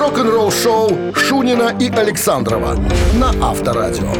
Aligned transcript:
рок-н-ролл-шоу 0.00 1.14
Шунина 1.14 1.76
и 1.78 1.90
Александрова 1.90 2.74
на 3.14 3.34
Авторадио. 3.46 4.10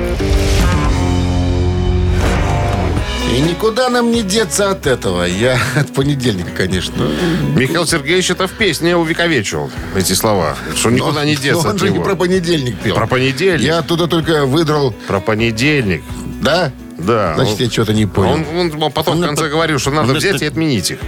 И 3.35 3.41
никуда 3.41 3.89
нам 3.89 4.11
не 4.11 4.23
деться 4.23 4.71
от 4.73 4.87
этого. 4.87 5.25
Я 5.25 5.59
от 5.77 5.95
понедельника, 5.95 6.51
конечно. 6.55 7.09
Михаил 7.57 7.87
Сергеевич 7.87 8.31
это 8.31 8.47
в 8.47 8.53
песне 8.53 8.95
увековечил 8.95 9.71
эти 9.97 10.13
слова. 10.13 10.55
Что 10.77 10.91
никуда 10.91 11.25
не 11.25 11.35
деться 11.37 11.63
Но 11.63 11.71
он 11.71 11.75
от 11.77 11.81
же 11.81 11.89
не 11.89 11.95
него. 11.95 12.05
про 12.05 12.15
понедельник 12.17 12.79
пел. 12.81 12.95
Про 12.97 13.07
понедельник. 13.07 13.67
Я 13.67 13.79
оттуда 13.79 14.07
только 14.07 14.45
выдрал, 14.45 14.93
Про 15.09 15.21
понедельник. 15.21 16.03
да? 16.43 16.73
Да. 16.99 17.35
Значит, 17.37 17.55
Он- 17.59 17.65
я 17.65 17.71
что-то 17.71 17.93
не 17.95 18.05
понял. 18.05 18.45
Он, 18.55 18.73
он 18.83 18.93
потом 18.93 19.15
Он 19.15 19.23
в 19.23 19.27
конце 19.27 19.45
это- 19.45 19.51
говорил, 19.55 19.79
что 19.79 19.91
надо 19.91 20.11
он 20.11 20.19
взять 20.19 20.43
и 20.43 20.45
отменить 20.45 20.91
их. 20.91 20.99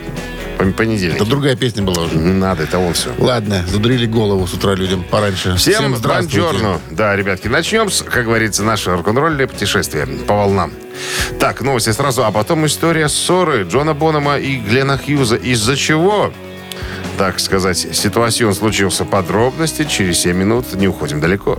Пон- 0.62 0.72
Понедельник. 0.72 1.16
Это 1.16 1.24
другая 1.24 1.56
песня 1.56 1.82
была 1.82 2.04
уже. 2.04 2.16
Не 2.16 2.32
надо, 2.32 2.62
это 2.64 2.78
он 2.78 2.92
все. 2.94 3.10
Ладно, 3.18 3.64
задурили 3.66 4.06
голову 4.06 4.46
с 4.46 4.54
утра 4.54 4.74
людям 4.74 5.04
пораньше. 5.10 5.56
Всем 5.56 5.96
здравствуйте. 5.96 6.40
бонжорно. 6.40 6.80
Да, 6.90 7.16
ребятки, 7.16 7.48
начнем 7.48 7.90
с, 7.90 8.02
как 8.02 8.24
говорится, 8.24 8.62
наше 8.62 8.90
рок-н-ролльное 8.92 9.46
путешествие 9.46 10.06
по 10.06 10.34
волнам. 10.34 10.72
Так, 11.40 11.62
новости 11.62 11.90
сразу, 11.90 12.24
а 12.24 12.30
потом 12.30 12.66
история 12.66 13.08
ссоры 13.08 13.64
Джона 13.64 13.94
Бонома 13.94 14.38
и 14.38 14.56
Глена 14.56 14.98
Хьюза. 14.98 15.36
Из-за 15.36 15.76
чего? 15.76 16.32
Так 17.18 17.40
сказать, 17.40 17.78
ситуацион 17.92 18.54
случился. 18.54 19.04
Подробности 19.04 19.84
через 19.84 20.18
7 20.20 20.36
минут. 20.36 20.72
Не 20.74 20.88
уходим 20.88 21.20
далеко. 21.20 21.58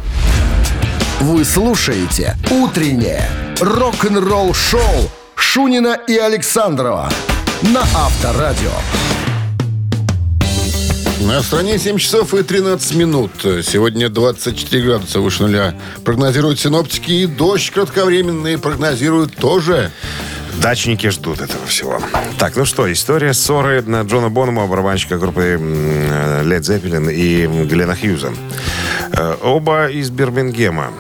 Вы 1.20 1.46
слушаете 1.46 2.36
«Утреннее 2.50 3.30
рок-н-ролл-шоу» 3.60 5.10
Шунина 5.36 5.98
и 6.08 6.18
Александрова 6.18 7.10
на 7.72 7.82
Авторадио. 7.96 8.72
На 11.22 11.42
стране 11.42 11.78
7 11.80 11.98
часов 11.98 12.34
и 12.34 12.44
13 12.44 12.96
минут. 12.96 13.32
Сегодня 13.42 14.10
24 14.10 14.84
градуса 14.84 15.22
выше 15.22 15.44
нуля. 15.44 15.74
Прогнозируют 16.04 16.60
синоптики 16.60 17.12
и 17.12 17.26
дождь 17.26 17.72
кратковременный 17.72 18.58
прогнозируют 18.58 19.36
тоже. 19.36 19.92
Дачники 20.62 21.10
ждут 21.10 21.40
этого 21.42 21.66
всего. 21.66 22.02
Так, 22.38 22.58
ну 22.58 22.66
что, 22.66 22.92
история 22.92 23.34
ссоры 23.34 23.82
на 23.82 24.02
Джона 24.02 24.30
Бонома, 24.30 24.68
барабанщика 24.68 25.18
группы 25.18 25.58
Led 25.58 26.60
Zeppelin 26.60 27.12
и 27.12 27.48
Глена 27.66 27.96
Хьюза. 27.96 28.34
Э, 29.14 29.36
Оба 29.42 29.88
из 29.90 30.10
Бирмингема. 30.10 30.92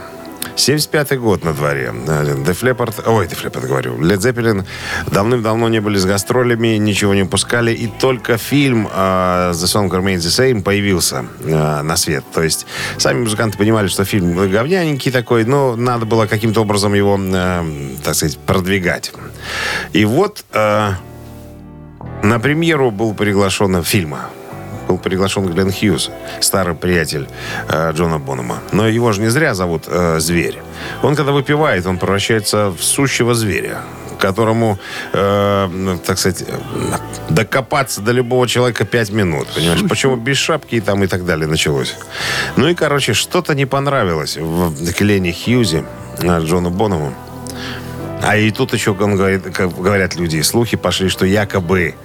75-й 0.55 1.17
год 1.17 1.43
на 1.43 1.53
дворе. 1.53 1.93
Def 1.93 2.61
Leppard, 2.61 3.09
ой, 3.09 3.25
Leppard 3.25 3.67
говорю, 3.67 3.95
Led 3.97 4.17
Zeppelin 4.17 4.65
давным-давно 5.07 5.69
не 5.69 5.81
были 5.81 5.97
с 5.97 6.05
гастролями, 6.05 6.77
ничего 6.77 7.13
не 7.13 7.25
пускали, 7.25 7.71
и 7.73 7.87
только 7.87 8.37
фильм 8.37 8.87
э, 8.87 9.51
The 9.51 9.65
Song 9.65 9.89
Remains 9.89 10.17
the 10.17 10.29
Same 10.29 10.61
появился 10.61 11.25
э, 11.41 11.81
на 11.81 11.97
свет. 11.97 12.23
То 12.33 12.43
есть 12.43 12.65
сами 12.97 13.21
музыканты 13.21 13.57
понимали, 13.57 13.87
что 13.87 14.05
фильм 14.05 14.35
говняненький 14.35 15.11
такой, 15.11 15.45
но 15.45 15.75
надо 15.75 16.05
было 16.05 16.27
каким-то 16.27 16.61
образом 16.61 16.93
его, 16.93 17.19
э, 17.19 17.63
так 18.03 18.15
сказать, 18.15 18.37
продвигать. 18.37 19.11
И 19.93 20.05
вот 20.05 20.45
э, 20.53 20.91
на 22.23 22.39
премьеру 22.39 22.91
был 22.91 23.13
приглашен 23.13 23.83
фильма 23.83 24.29
был 24.87 24.97
приглашен 24.97 25.45
Глен 25.45 25.71
Хьюз, 25.71 26.11
старый 26.39 26.75
приятель 26.75 27.27
э, 27.69 27.91
Джона 27.93 28.19
Бонома. 28.19 28.59
Но 28.71 28.87
его 28.87 29.11
же 29.11 29.21
не 29.21 29.29
зря 29.29 29.53
зовут 29.53 29.83
э, 29.87 30.19
Зверь. 30.19 30.59
Он, 31.01 31.15
когда 31.15 31.31
выпивает, 31.31 31.85
он 31.85 31.97
превращается 31.97 32.69
в 32.69 32.83
сущего 32.83 33.33
зверя 33.33 33.81
которому, 34.23 34.77
э, 35.13 35.67
ну, 35.67 35.97
так 35.97 36.17
сказать, 36.17 36.45
э, 36.47 36.53
докопаться 37.29 38.01
до 38.01 38.13
любого 38.13 38.47
человека 38.47 38.85
пять 38.85 39.11
минут. 39.11 39.47
Понимаешь? 39.55 39.81
Почему 39.89 40.15
без 40.15 40.37
шапки 40.37 40.75
и 40.75 40.81
там 40.81 41.03
и 41.03 41.07
так 41.07 41.25
далее 41.25 41.47
началось. 41.47 41.95
Ну 42.55 42.69
и, 42.69 42.73
короче, 42.73 43.13
что-то 43.13 43.53
не 43.53 43.65
понравилось 43.65 44.37
в 44.37 44.93
Глене 44.99 45.33
Хьюзе, 45.33 45.83
э, 46.21 46.39
Джону 46.39 46.69
Боному. 46.69 47.13
А 48.23 48.37
и 48.37 48.51
тут 48.51 48.73
еще, 48.73 48.93
говорит, 48.93 49.43
как 49.53 49.75
говорят 49.75 50.15
люди, 50.15 50.41
слухи 50.41 50.77
пошли, 50.77 51.09
что 51.09 51.25
якобы 51.25 51.95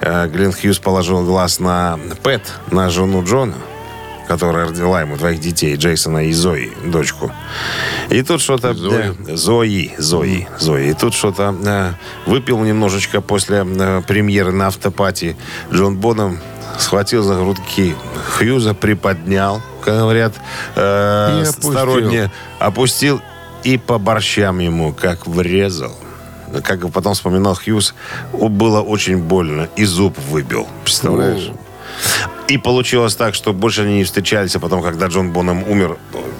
э, 0.00 0.26
Глен 0.26 0.52
Хьюз 0.52 0.80
положил 0.80 1.24
глаз 1.24 1.60
на 1.60 1.98
Пэт, 2.22 2.42
на 2.72 2.90
жену 2.90 3.24
Джона, 3.24 3.54
которая 4.26 4.66
родила 4.66 5.00
ему 5.00 5.16
двоих 5.16 5.38
детей, 5.38 5.76
Джейсона 5.76 6.26
и 6.26 6.32
Зои, 6.32 6.72
дочку. 6.84 7.30
И 8.10 8.22
тут 8.22 8.40
что-то... 8.40 8.74
Зои. 8.74 9.14
э, 9.28 9.36
Зои, 9.36 9.92
Зои, 9.98 10.48
Зои. 10.58 10.90
И 10.90 10.94
тут 10.94 11.14
что-то 11.14 11.54
э, 11.64 11.92
выпил 12.26 12.58
немножечко 12.58 13.20
после 13.20 13.64
э, 13.64 14.02
премьеры 14.06 14.50
на 14.50 14.66
автопати 14.66 15.36
Джон 15.72 15.96
Боном, 15.96 16.40
схватил 16.78 17.22
за 17.22 17.36
грудки 17.36 17.94
Хьюза, 18.36 18.74
приподнял, 18.74 19.62
как 19.84 19.96
говорят, 19.98 20.34
э, 20.74 21.42
опустил. 21.42 21.72
сторонние, 21.72 22.32
опустил 22.58 23.22
и 23.64 23.78
по 23.78 23.98
борщам 23.98 24.58
ему 24.58 24.92
как 24.92 25.26
врезал. 25.26 25.96
Как 26.64 26.90
потом 26.90 27.14
вспоминал 27.14 27.54
Хьюз, 27.54 27.94
было 28.32 28.80
очень 28.80 29.18
больно. 29.18 29.68
И 29.76 29.84
зуб 29.84 30.18
выбил. 30.30 30.66
Представляешь? 30.84 31.50
И 32.48 32.56
получилось 32.56 33.14
так, 33.14 33.34
что 33.34 33.52
больше 33.52 33.82
они 33.82 33.96
не 33.96 34.04
встречались, 34.04 34.56
а 34.56 34.60
потом, 34.60 34.82
когда 34.82 35.06
Джон 35.06 35.32
Боном 35.32 35.64
умер, 35.68 35.98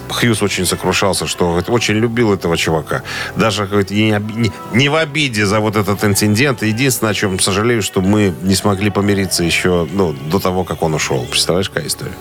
Хьюз 0.08 0.42
очень 0.42 0.64
сокрушался, 0.64 1.26
что 1.26 1.48
говорит, 1.48 1.68
очень 1.68 1.94
любил 1.94 2.32
этого 2.32 2.56
чувака. 2.56 3.02
Даже 3.36 3.66
говорит, 3.66 3.90
не- 3.90 4.52
не 4.72 4.88
в 4.88 4.94
обиде 4.94 5.44
за 5.44 5.60
вот 5.60 5.76
этот 5.76 6.02
инцидент. 6.04 6.62
Единственное, 6.62 7.10
о 7.10 7.14
чем 7.14 7.38
сожалею, 7.38 7.82
что 7.82 8.00
мы 8.00 8.34
не 8.42 8.54
смогли 8.54 8.88
помириться 8.90 9.44
еще 9.44 9.86
ну, 9.92 10.14
до 10.30 10.38
того, 10.38 10.64
как 10.64 10.82
он 10.82 10.94
ушел. 10.94 11.26
Представляешь, 11.30 11.68
какая 11.68 11.88
история? 11.88 12.14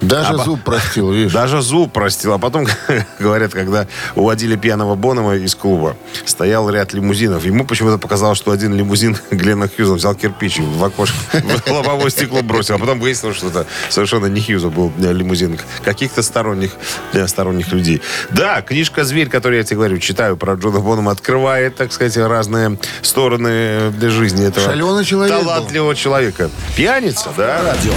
Даже 0.00 0.34
Аба. 0.34 0.44
зуб 0.44 0.62
простил, 0.62 1.10
видишь. 1.12 1.32
Даже 1.32 1.60
зуб 1.60 1.92
простил. 1.92 2.32
А 2.32 2.38
потом, 2.38 2.66
говорят, 3.18 3.52
когда 3.52 3.86
уводили 4.14 4.56
пьяного 4.56 4.94
Бонома 4.94 5.34
из 5.36 5.54
клуба, 5.54 5.96
стоял 6.24 6.70
ряд 6.70 6.92
лимузинов. 6.92 7.44
Ему 7.44 7.64
почему-то 7.66 7.98
показалось, 7.98 8.38
что 8.38 8.52
один 8.52 8.74
лимузин 8.74 9.16
Глена 9.30 9.68
Хьюза 9.68 9.94
взял 9.94 10.14
кирпич 10.14 10.58
и 10.58 10.62
в 10.62 10.82
окошко, 10.84 11.16
в 11.66 11.70
лобовое 11.70 12.10
стекло 12.10 12.42
бросил. 12.42 12.76
А 12.76 12.78
потом 12.78 13.00
выяснилось, 13.00 13.36
что 13.36 13.48
это 13.48 13.66
совершенно 13.88 14.26
не 14.26 14.40
Хьюза 14.40 14.68
был 14.68 14.92
э, 14.98 15.12
лимузин. 15.12 15.58
Каких-то 15.84 16.22
сторонних, 16.22 16.72
э, 17.12 17.26
сторонних 17.26 17.72
людей. 17.72 18.00
Да, 18.30 18.62
книжка 18.62 19.04
«Зверь», 19.04 19.28
которую 19.28 19.58
я 19.58 19.64
тебе 19.64 19.76
говорю, 19.76 19.98
читаю 19.98 20.36
про 20.36 20.54
Джона 20.54 20.80
Бонома, 20.80 21.10
открывает, 21.12 21.76
так 21.76 21.92
сказать, 21.92 22.16
разные 22.16 22.78
стороны 23.02 23.48
э, 23.48 23.90
для 23.90 24.10
жизни 24.10 24.46
этого 24.46 24.66
Шаленый 24.66 25.04
человек 25.04 25.34
был. 25.36 25.44
талантливого 25.44 25.94
человека. 25.94 26.50
Пьяница, 26.76 27.30
да? 27.36 27.62
Радио. 27.62 27.92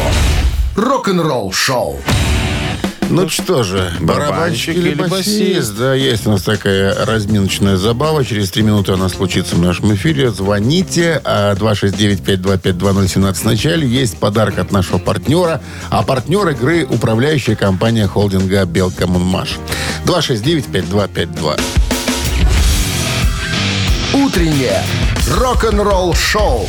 Рок-н-ролл-шоу. 0.76 2.00
Ну 3.09 3.28
что 3.28 3.64
же, 3.64 3.92
барабанщик 4.00 4.78
или 4.78 4.94
басист? 4.94 5.76
Да, 5.78 5.94
есть 5.94 6.26
у 6.26 6.32
нас 6.32 6.44
такая 6.44 7.06
разминочная 7.06 7.76
забава. 7.76 8.24
Через 8.24 8.52
три 8.52 8.64
минуты 8.64 8.94
она 8.94 9.09
случится 9.09 9.56
в 9.58 9.59
нашем 9.59 9.94
эфире. 9.96 10.32
Звоните. 10.32 11.20
А 11.26 11.54
269-525-2017 11.56 13.34
в 13.34 13.44
начале. 13.44 13.86
Есть 13.86 14.18
подарок 14.18 14.59
от 14.59 14.72
нашего 14.72 14.98
партнера. 14.98 15.59
А 15.90 16.04
партнер 16.04 16.48
игры 16.50 16.86
управляющая 16.86 17.58
компания 17.58 18.08
холдинга 18.08 18.64
«Белкоммунмаш». 18.64 19.58
269-5252. 20.06 21.59
Утреннее 24.14 24.84
рок-н-ролл-шоу 25.38 26.66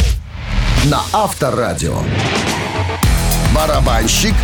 на 0.87 1.03
Авторадио. 1.13 1.99
Барабанщик 3.55 4.35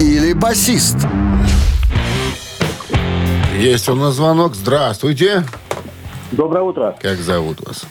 или 0.00 0.32
басист? 0.32 0.96
Есть 3.58 3.88
у 3.88 3.94
нас 3.94 4.14
звонок. 4.14 4.54
Здравствуйте. 4.54 5.44
Доброе 6.32 6.62
утро, 6.62 6.96
Как 7.00 7.18
зовут 7.18 7.60
вас? 7.66 7.84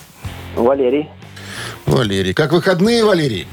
Валерий. 0.56 1.10
Валерий. 1.86 2.34
Как 2.34 2.52
выходные, 2.52 3.04
Валерий? 3.06 3.48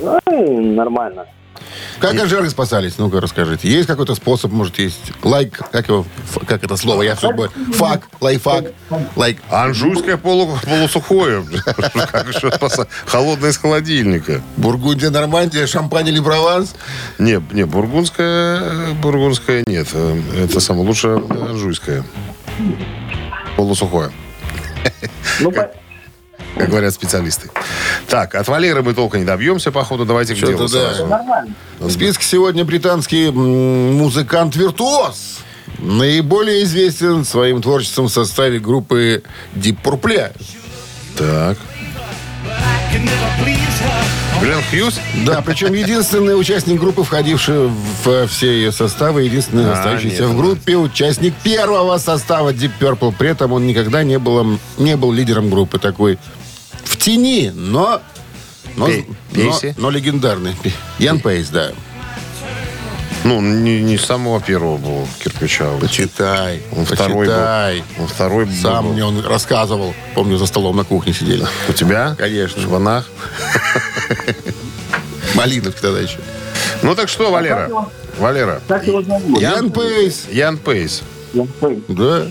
Ну, 0.00 0.74
нормально. 0.74 1.26
Как 2.02 2.14
от 2.20 2.28
жары 2.28 2.50
спасались? 2.50 2.98
Ну-ка, 2.98 3.20
расскажите. 3.20 3.68
Есть 3.68 3.86
какой-то 3.86 4.14
способ, 4.14 4.50
может, 4.52 4.78
есть 4.78 5.12
лайк, 5.22 5.60
как 5.70 5.88
его, 5.88 6.04
как 6.46 6.64
это 6.64 6.76
слово, 6.76 7.02
я 7.02 7.14
все. 7.14 7.30
Фак, 7.74 8.08
лайфак, 8.20 8.72
лайк. 9.16 9.38
Анжуйское 9.50 10.16
полу, 10.16 10.58
полусухое. 10.64 11.44
Как 11.64 12.26
спаса- 12.34 12.88
Холодное 13.06 13.50
из 13.50 13.56
холодильника. 13.56 14.42
Бургундия, 14.56 15.10
Нормандия, 15.10 15.66
шампань 15.66 16.08
или 16.08 16.20
Прованс? 16.20 16.74
Не, 17.18 17.40
не, 17.52 17.64
бургундское, 17.64 18.92
бургундское 18.94 19.62
нет. 19.66 19.86
Э, 19.92 20.20
Это 20.44 20.58
самое 20.60 20.86
лучшее 20.86 21.16
анжуйское. 21.18 22.04
Полусухое, 23.56 24.10
Ну, 25.40 25.52
как 25.52 25.72
говорят 26.68 26.92
специалисты. 26.94 27.48
Так, 28.08 28.34
от 28.34 28.48
Валеры 28.48 28.82
мы 28.82 28.94
толка 28.94 29.18
не 29.18 29.24
добьемся, 29.24 29.72
походу. 29.72 30.04
Давайте 30.04 30.34
к 30.34 30.38
делу 30.38 30.58
да. 30.58 30.68
сразу. 30.68 31.06
нормально. 31.06 31.54
В 31.78 31.90
списке 31.90 32.24
сегодня 32.24 32.64
британский 32.64 33.30
музыкант-виртуоз. 33.30 35.38
Наиболее 35.78 36.64
известен 36.64 37.24
своим 37.24 37.62
творчеством 37.62 38.06
в 38.06 38.12
составе 38.12 38.58
группы 38.58 39.22
Deep 39.54 39.78
Purple. 39.82 40.32
Так. 41.16 41.56
Глен 44.40 44.60
Хьюз? 44.70 45.00
Да, 45.24 45.40
причем 45.40 45.72
единственный 45.72 46.38
участник 46.38 46.80
группы, 46.80 47.04
входивший 47.04 47.70
в 48.04 48.26
все 48.26 48.52
ее 48.52 48.72
составы, 48.72 49.22
единственный 49.22 49.70
А, 49.70 49.74
остающийся 49.74 50.22
нет, 50.22 50.30
в 50.30 50.36
группе, 50.36 50.76
участник 50.76 51.32
первого 51.44 51.96
состава 51.98 52.52
Deep 52.52 52.72
Purple. 52.80 53.14
При 53.16 53.30
этом 53.30 53.52
он 53.52 53.66
никогда 53.66 54.02
не 54.02 54.18
был, 54.18 54.58
не 54.78 54.96
был 54.96 55.12
лидером 55.12 55.48
группы. 55.48 55.78
Такой 55.78 56.18
тени, 57.02 57.50
но... 57.54 58.00
Но, 58.76 58.88
Пей- 58.88 59.06
но, 59.32 59.60
но 59.76 59.90
легендарный. 59.90 60.54
Ян 60.98 61.20
Пейс, 61.20 61.48
да. 61.50 61.72
Ну, 63.24 63.40
не, 63.40 63.80
не 63.82 63.98
с 63.98 64.04
самого 64.04 64.40
первого 64.40 64.78
был 64.78 65.06
кирпича. 65.22 65.70
Почитай, 65.78 66.60
Он 66.74 66.84
второй 66.86 67.26
почитай. 67.26 67.76
был. 67.96 68.02
Он 68.02 68.08
второй 68.08 68.48
Сам 68.50 68.86
был. 68.86 68.92
мне 68.94 69.04
он 69.04 69.24
рассказывал. 69.24 69.94
Помню, 70.14 70.38
за 70.38 70.46
столом 70.46 70.76
на 70.76 70.84
кухне 70.84 71.12
сидели. 71.12 71.44
У 71.68 71.72
тебя? 71.72 72.16
Конечно. 72.18 72.60
В 72.60 72.64
шванах? 72.64 73.06
Малиновки 75.34 75.80
тогда 75.80 76.00
еще. 76.00 76.18
Ну 76.82 76.94
так 76.94 77.08
что, 77.08 77.30
Валера? 77.30 77.70
Валера. 78.18 78.60
Его 78.86 79.02
зовут? 79.02 79.40
Ян 79.40 79.70
Пейс. 79.70 80.26
Ян 80.30 80.56
Пейс. 80.58 81.02
Я 81.32 81.44
понял. 81.60 81.82
Да. 81.88 82.26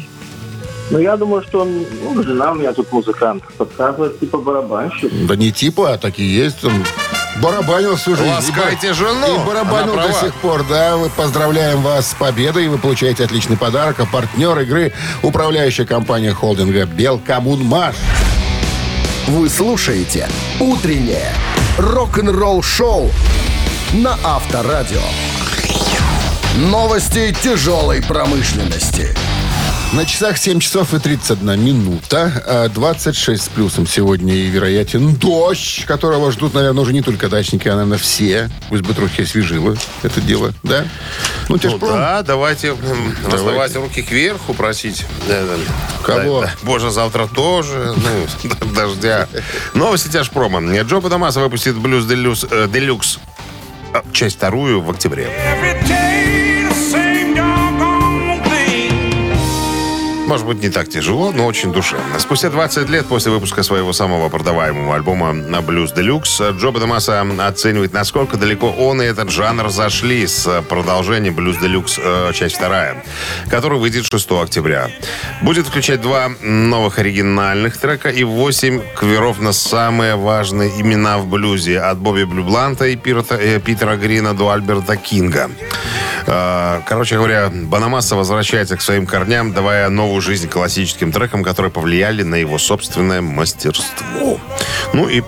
Ну, 0.91 0.99
я 0.99 1.15
думаю, 1.15 1.41
что 1.41 1.61
он, 1.61 1.85
ну, 2.03 2.21
жена 2.21 2.51
у 2.51 2.55
меня 2.55 2.73
тут 2.73 2.91
музыкант, 2.91 3.43
подсказывает, 3.57 4.19
типа 4.19 4.37
барабанщик. 4.39 5.09
Да 5.25 5.37
не 5.37 5.51
типа, 5.51 5.93
а 5.93 5.97
так 5.97 6.19
и 6.19 6.23
есть. 6.23 6.65
Он 6.65 6.73
барабанил 7.41 7.95
всю 7.95 8.17
жизнь. 8.17 8.29
Ласкайте 8.29 8.89
И 8.89 8.93
жену. 8.93 9.41
И 9.41 9.47
барабанил 9.47 9.93
Она 9.93 10.03
до 10.03 10.09
права. 10.09 10.19
сих 10.19 10.33
пор, 10.35 10.65
да. 10.67 10.97
Мы 10.97 11.09
поздравляем 11.09 11.81
вас 11.81 12.11
с 12.11 12.13
победой. 12.13 12.67
Вы 12.67 12.77
получаете 12.77 13.23
отличный 13.23 13.55
подарок. 13.55 14.01
А 14.01 14.05
партнер 14.05 14.59
игры– 14.59 14.91
управляющая 15.23 15.85
компания 15.85 16.33
холдинга 16.33 16.85
«Белкоммунмаш». 16.85 17.95
Вы 19.27 19.47
слушаете 19.47 20.27
«Утреннее 20.59 21.31
рок-н-ролл-шоу» 21.77 23.09
на 23.93 24.17
Авторадио. 24.25 24.99
Новости 26.57 27.33
тяжелой 27.41 28.03
промышленности. 28.03 29.15
На 29.93 30.05
часах 30.05 30.37
7 30.37 30.61
часов 30.61 30.93
и 30.93 30.99
31 30.99 31.59
минута. 31.61 32.31
А 32.47 32.69
26 32.69 33.43
с 33.43 33.49
плюсом 33.49 33.85
сегодня 33.85 34.33
и 34.33 34.47
вероятен 34.47 35.15
дождь, 35.15 35.83
которого 35.85 36.31
ждут, 36.31 36.53
наверное, 36.53 36.81
уже 36.83 36.93
не 36.93 37.01
только 37.01 37.27
дачники, 37.27 37.67
а, 37.67 37.73
наверное, 37.73 37.97
все. 37.97 38.49
Пусть 38.69 38.83
бы 38.83 38.93
трохи 38.93 39.21
освежило 39.23 39.75
это 40.01 40.21
дело, 40.21 40.53
да? 40.63 40.85
Ну, 41.49 41.57
Ну 41.61 41.77
да, 41.79 42.21
давайте 42.23 42.69
м, 42.69 42.77
расставать 43.29 43.75
руки 43.75 44.01
кверху, 44.01 44.53
просить. 44.53 45.05
Да, 45.27 45.41
да. 45.43 45.55
Кого? 46.03 46.41
Да, 46.41 46.47
да. 46.47 46.53
Боже, 46.61 46.89
завтра 46.89 47.27
тоже. 47.27 47.93
Ну, 47.97 48.65
дождя. 48.73 49.27
Новости 49.73 50.07
тяжпрома. 50.07 50.61
Джо 50.83 51.01
Подамаса 51.01 51.41
выпустит 51.41 51.75
блюз 51.77 52.05
Делюкс, 52.05 53.19
Часть 54.13 54.37
вторую 54.37 54.79
в 54.81 54.89
октябре. 54.89 55.29
Может 60.31 60.47
быть, 60.47 60.63
не 60.63 60.69
так 60.69 60.87
тяжело, 60.87 61.33
но 61.33 61.45
очень 61.45 61.73
душевно. 61.73 62.17
Спустя 62.17 62.49
20 62.49 62.89
лет 62.89 63.05
после 63.05 63.33
выпуска 63.33 63.63
своего 63.63 63.91
самого 63.91 64.29
продаваемого 64.29 64.95
альбома 64.95 65.33
на 65.33 65.57
Blues 65.57 65.93
Deluxe, 65.93 66.57
Джо 66.57 66.71
Бадамаса 66.71 67.19
оценивает, 67.45 67.91
насколько 67.91 68.37
далеко 68.37 68.69
он 68.69 69.01
и 69.01 69.05
этот 69.05 69.29
жанр 69.29 69.67
зашли 69.67 70.25
с 70.25 70.63
продолжением 70.69 71.35
Blues 71.35 71.59
Deluxe 71.61 71.99
э, 72.01 72.31
часть 72.33 72.55
вторая, 72.55 73.03
который 73.49 73.77
выйдет 73.77 74.05
6 74.05 74.31
октября. 74.31 74.89
Будет 75.41 75.67
включать 75.67 75.99
два 75.99 76.31
новых 76.41 76.97
оригинальных 76.97 77.75
трека 77.75 78.07
и 78.07 78.23
8 78.23 78.81
кверов 78.95 79.41
на 79.41 79.51
самые 79.51 80.15
важные 80.15 80.79
имена 80.79 81.17
в 81.17 81.27
блюзе 81.27 81.81
от 81.81 81.97
Бобби 81.97 82.23
Блю 82.23 82.45
Бланта 82.45 82.85
и 82.85 82.95
э, 82.95 83.59
Питера 83.59 83.97
Грина 83.97 84.33
до 84.33 84.49
Альберта 84.51 84.95
Кинга. 84.95 85.51
Э, 86.27 86.81
Короче 86.85 87.15
говоря, 87.15 87.49
Банамаса 87.49 88.15
возвращается 88.15 88.77
к 88.77 88.81
своим 88.81 89.05
корням, 89.05 89.53
давая 89.53 89.89
новую 89.89 90.21
жизнь 90.21 90.49
классическим 90.49 91.11
трекам, 91.11 91.43
которые 91.43 91.71
повлияли 91.71 92.23
на 92.23 92.35
его 92.35 92.57
собственное 92.57 93.21
мастерство. 93.21 94.39
Ну 94.93 95.07
и 95.07 95.21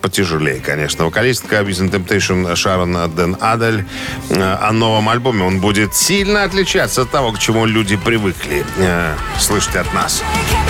потяжелее, 0.00 0.60
конечно. 0.60 1.04
Вокалистка 1.04 1.56
Abuse 1.56 1.80
and 1.80 1.90
Temptation 1.90 2.54
Шарон 2.54 2.96
Ден 3.14 3.36
Адель 3.40 3.84
э, 4.30 4.40
о 4.40 4.72
новом 4.72 5.08
альбоме. 5.08 5.44
Он 5.44 5.60
будет 5.60 5.94
сильно 5.94 6.44
отличаться 6.44 7.02
от 7.02 7.10
того, 7.10 7.32
к 7.32 7.38
чему 7.38 7.66
люди 7.66 7.96
привыкли 7.96 8.64
э, 8.78 9.14
слышать 9.38 9.76
от 9.76 9.92
нас. 9.92 10.22
Can 10.52 10.61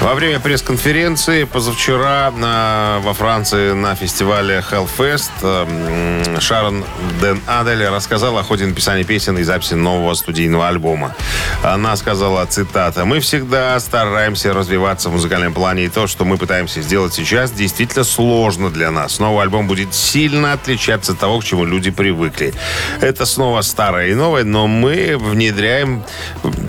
Во 0.00 0.14
время 0.14 0.40
пресс-конференции 0.40 1.44
позавчера 1.44 2.30
на- 2.30 3.00
во 3.02 3.12
Франции 3.12 3.72
на 3.72 3.94
фестивале 3.94 4.64
Hellfest 4.70 5.30
э, 5.42 6.38
Шарон 6.40 6.84
Ден 7.20 7.38
Адель 7.46 7.86
рассказала 7.86 8.40
о 8.40 8.42
ходе 8.42 8.64
написания 8.64 9.04
песен 9.04 9.36
и 9.36 9.42
записи 9.42 9.74
нового 9.74 10.14
студийного 10.14 10.68
альбома. 10.68 11.14
Она 11.62 11.96
сказала, 11.96 12.46
цитата, 12.46 13.04
«Мы 13.04 13.20
всегда 13.20 13.78
стараемся 13.78 14.54
развиваться 14.54 15.10
в 15.10 15.12
музыкальном 15.12 15.52
плане, 15.52 15.84
и 15.84 15.88
то, 15.90 16.06
что 16.06 16.24
мы 16.24 16.38
пытаемся 16.38 16.80
сделать 16.80 17.12
сейчас, 17.12 17.50
действительно 17.50 18.04
сложно 18.04 18.70
для 18.70 18.90
нас. 18.90 19.18
Новый 19.18 19.42
альбом 19.42 19.68
будет 19.68 19.94
сильно 19.94 20.54
отличаться 20.54 21.12
от 21.12 21.18
того, 21.18 21.40
к 21.40 21.44
чему 21.44 21.66
люди 21.66 21.90
привыкли. 21.90 22.54
Это 23.02 23.26
снова 23.26 23.60
старое 23.60 24.08
и 24.08 24.14
новое, 24.14 24.44
но 24.44 24.66
мы 24.66 25.18
внедряем, 25.18 26.02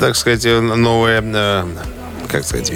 так 0.02 0.18
сказать, 0.18 0.44
новое... 0.46 1.22
э, 1.24 1.66
как 2.32 2.46
сказать, 2.46 2.72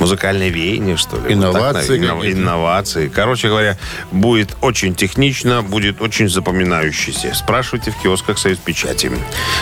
музыкальное 0.00 0.48
веяние, 0.48 0.96
что 0.96 1.16
ли. 1.16 1.34
Вот 1.34 1.52
так, 1.52 1.62
Инновации. 1.92 2.32
Инновации. 2.32 3.08
Короче 3.08 3.48
говоря, 3.48 3.76
будет 4.10 4.56
очень 4.62 4.94
технично, 4.94 5.62
будет 5.62 6.00
очень 6.00 6.28
запоминающийся. 6.28 7.34
Спрашивайте 7.34 7.90
в 7.90 8.02
киосках 8.02 8.38
«Союз 8.38 8.58
печати», 8.58 9.12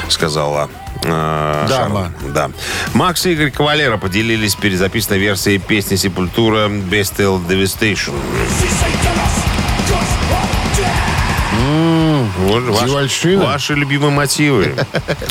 сказала 0.09 0.71
э, 1.03 1.67
Дама. 1.69 2.13
Шарон. 2.21 2.33
Да. 2.33 2.51
Макс 2.95 3.27
и 3.27 3.33
Игорь 3.33 3.51
Кавалера 3.51 3.97
поделились 3.97 4.55
перезаписанной 4.55 5.19
версией 5.19 5.59
песни 5.59 5.97
«Сепультура» 5.97 6.69
«Bestial 6.69 7.41
Devastation». 7.47 8.15
Вот 12.39 12.63
ваши, 12.65 13.39
ваши 13.39 13.75
любимые 13.75 14.11
мотивы. 14.11 14.75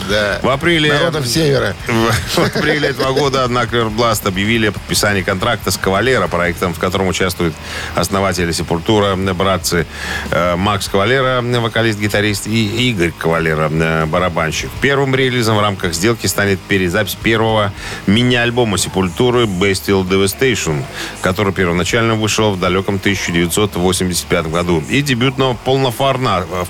Да. 0.09 0.39
В 0.41 0.49
апреле... 0.49 0.91
Народов 0.91 1.25
Севера. 1.27 1.75
В 2.35 2.39
апреле 2.39 2.89
этого 2.89 3.13
года, 3.13 3.43
однако, 3.43 3.77
Blast 3.77 4.27
объявили 4.27 4.67
о 4.67 4.71
подписании 4.71 5.21
контракта 5.21 5.71
с 5.71 5.77
Кавалера, 5.77 6.27
проектом, 6.27 6.73
в 6.73 6.79
котором 6.79 7.07
участвуют 7.07 7.53
основатели 7.95 8.51
Сепультура, 8.51 9.15
братцы 9.15 9.85
э, 10.29 10.55
Макс 10.55 10.87
Кавалера, 10.87 11.41
вокалист-гитарист, 11.41 12.47
и 12.47 12.89
Игорь 12.89 13.11
Кавалера, 13.11 13.69
э, 13.71 14.05
барабанщик. 14.05 14.69
Первым 14.81 15.15
релизом 15.15 15.57
в 15.57 15.61
рамках 15.61 15.93
сделки 15.93 16.27
станет 16.27 16.59
перезапись 16.59 17.15
первого 17.15 17.71
мини-альбома 18.07 18.77
Сепультуры 18.77 19.45
Bestial 19.45 20.07
Devastation, 20.07 20.83
который 21.21 21.53
первоначально 21.53 22.15
вышел 22.15 22.51
в 22.51 22.59
далеком 22.59 22.95
1985 22.95 24.47
году, 24.47 24.83
и 24.89 25.01
дебютного 25.01 25.53
полноформатного 25.53 26.65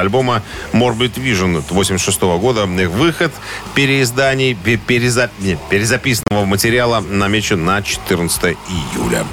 альбома 0.00 0.42
Morbid 0.72 1.14
Vision 1.14 1.62
86 1.68 2.20
года. 2.22 2.66
Выход 2.66 3.32
переизданий, 3.74 4.54
пе- 4.54 4.76
переза- 4.76 5.30
не, 5.40 5.56
перезаписанного 5.70 6.44
материала 6.44 7.00
намечен 7.00 7.64
на 7.64 7.82
14 7.82 8.56
июля. 8.68 9.24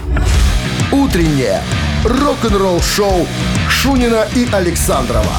Утреннее 0.91 1.61
рок-н-ролл-шоу 2.03 3.27
Шунина 3.69 4.27
и 4.35 4.47
Александрова 4.51 5.33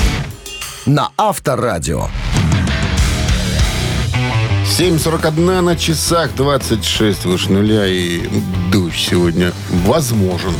на 0.87 1.11
Авторадио. 1.17 2.09
7.41 4.79 5.61
на 5.61 5.77
часах, 5.77 6.35
26 6.37 7.25
выше 7.25 7.53
нуля, 7.53 7.87
и 7.87 8.23
дождь 8.71 9.09
сегодня 9.11 9.53
возможен. 9.85 10.55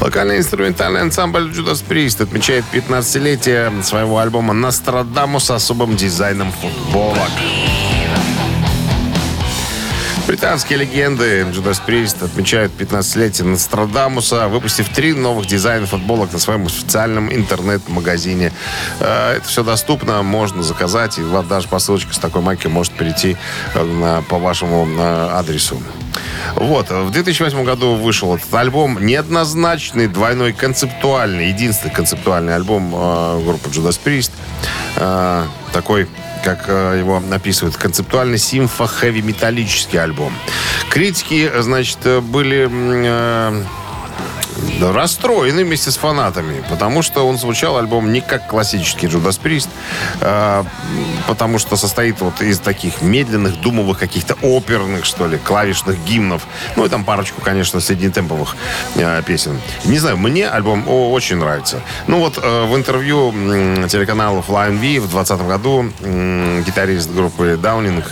Вокально-инструментальный 0.00 1.02
ансамбль 1.02 1.50
Judas 1.50 1.84
Priest 1.86 2.22
отмечает 2.22 2.64
15-летие 2.72 3.82
своего 3.82 4.18
альбома 4.18 4.54
«Нострадамус» 4.54 5.44
с 5.44 5.50
особым 5.50 5.94
дизайном 5.94 6.52
футболок. 6.52 7.30
Британские 10.34 10.80
легенды 10.80 11.42
Judas 11.42 11.80
Priest 11.86 12.24
отмечают 12.24 12.72
15-летие 12.76 13.44
Нострадамуса, 13.44 14.48
выпустив 14.48 14.88
три 14.88 15.12
новых 15.12 15.46
дизайна 15.46 15.86
футболок 15.86 16.32
на 16.32 16.40
своем 16.40 16.66
официальном 16.66 17.32
интернет-магазине. 17.32 18.50
Э, 18.98 19.36
Это 19.36 19.46
все 19.46 19.62
доступно, 19.62 20.24
можно 20.24 20.64
заказать, 20.64 21.18
и 21.18 21.22
вам 21.22 21.46
даже 21.46 21.68
посылочка 21.68 22.12
с 22.12 22.18
такой 22.18 22.42
майкой 22.42 22.66
может 22.66 22.92
перейти 22.94 23.36
э, 23.76 24.22
по 24.28 24.38
вашему 24.38 24.88
э, 24.88 25.28
адресу. 25.34 25.80
Вот, 26.56 26.90
в 26.90 27.12
2008 27.12 27.62
году 27.62 27.94
вышел 27.94 28.34
этот 28.34 28.52
альбом. 28.54 29.06
Неоднозначный, 29.06 30.08
двойной, 30.08 30.52
концептуальный, 30.52 31.50
единственный 31.50 31.92
концептуальный 31.92 32.56
альбом 32.56 32.90
группы 33.44 33.68
Priest. 33.70 34.32
Э, 34.96 35.44
такой 35.72 36.08
как 36.44 36.64
э, 36.68 36.98
его 36.98 37.22
описывают, 37.30 37.76
концептуальный 37.76 38.38
симфо-хэви-металлический 38.38 39.96
альбом. 39.96 40.32
Критики, 40.90 41.50
значит, 41.60 41.98
э, 42.04 42.20
были... 42.20 43.64
э, 44.80 44.92
расстроены 44.92 45.64
вместе 45.64 45.90
с 45.90 45.96
фанатами, 45.96 46.62
потому 46.68 47.02
что 47.02 47.26
он 47.26 47.38
звучал 47.38 47.76
альбом 47.76 48.12
не 48.12 48.20
как 48.20 48.46
классический 48.48 49.06
Judas 49.06 49.40
Priest, 49.40 49.68
а, 50.20 50.64
потому 51.26 51.58
что 51.58 51.76
состоит 51.76 52.20
вот 52.20 52.40
из 52.40 52.58
таких 52.58 53.02
медленных, 53.02 53.60
думовых, 53.60 53.98
каких-то 53.98 54.34
оперных, 54.42 55.04
что 55.04 55.26
ли, 55.26 55.38
клавишных 55.38 56.02
гимнов. 56.04 56.42
Ну 56.76 56.84
и 56.84 56.88
там 56.88 57.04
парочку, 57.04 57.40
конечно, 57.40 57.80
среднетемповых 57.80 58.56
э, 58.96 59.22
песен. 59.26 59.60
Не 59.84 59.98
знаю, 59.98 60.16
мне 60.16 60.48
альбом 60.48 60.84
о, 60.88 61.12
очень 61.12 61.36
нравится. 61.36 61.80
Ну 62.06 62.18
вот 62.18 62.38
э, 62.42 62.64
в 62.64 62.76
интервью 62.76 63.32
телеканалу 63.88 64.44
Flying 64.46 64.78
V 64.78 65.00
в 65.00 65.10
2020 65.10 65.46
году 65.46 65.92
гитарист 66.64 67.10
группы 67.10 67.58
Downing 67.60 68.04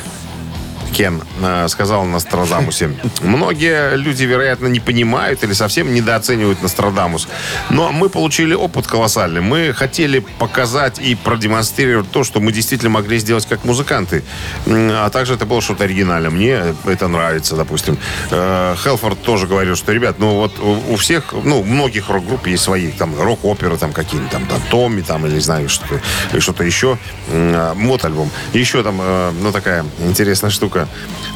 Кен 0.92 1.22
э, 1.42 1.68
сказал 1.68 2.04
Нострадамусе. 2.04 2.94
Многие 3.22 3.96
люди, 3.96 4.25
вероятно, 4.25 4.66
не 4.66 4.80
понимают 4.80 5.42
или 5.42 5.52
совсем 5.52 5.92
недооценивают 5.94 6.62
Нострадамус. 6.62 7.28
Но 7.70 7.92
мы 7.92 8.08
получили 8.08 8.54
опыт 8.54 8.87
колоссальный. 8.87 9.40
Мы 9.40 9.72
хотели 9.72 10.20
показать 10.38 10.99
и 10.99 11.14
продемонстрировать 11.14 12.11
то, 12.11 12.25
что 12.25 12.40
мы 12.40 12.52
действительно 12.52 12.90
могли 12.90 13.18
сделать 13.18 13.46
как 13.46 13.64
музыканты. 13.64 14.22
А 14.66 15.08
также 15.11 15.34
это 15.34 15.46
было 15.46 15.61
что-то 15.61 15.84
оригинальное. 15.84 16.30
Мне 16.30 16.75
это 16.84 17.08
нравится, 17.08 17.56
допустим. 17.56 17.96
Э, 18.30 18.75
Хелфорд 18.82 19.22
тоже 19.22 19.46
говорил, 19.46 19.76
что, 19.76 19.92
ребят, 19.92 20.16
ну 20.18 20.37
вот 20.37 20.52
у 20.61 20.96
всех, 20.96 21.32
ну, 21.44 21.62
многих 21.62 22.08
рок-групп 22.11 22.46
есть 22.46 22.62
свои, 22.62 22.90
там, 22.90 23.18
рок-оперы, 23.20 23.76
там, 23.76 23.92
какие-нибудь, 23.92 24.30
там, 24.30 24.46
там, 24.46 24.61
Томми, 24.70 25.00
там, 25.00 25.26
или, 25.26 25.38
знаю, 25.38 25.68
что-то, 25.68 26.00
или 26.32 26.40
что-то 26.40 26.64
еще. 26.64 26.99
М, 27.30 27.52
а, 27.54 27.75
Мод-альбом. 27.75 28.30
Еще 28.52 28.82
там, 28.82 28.99
э, 29.00 29.32
ну, 29.40 29.52
такая 29.52 29.84
интересная 30.00 30.50
штука. 30.50 30.82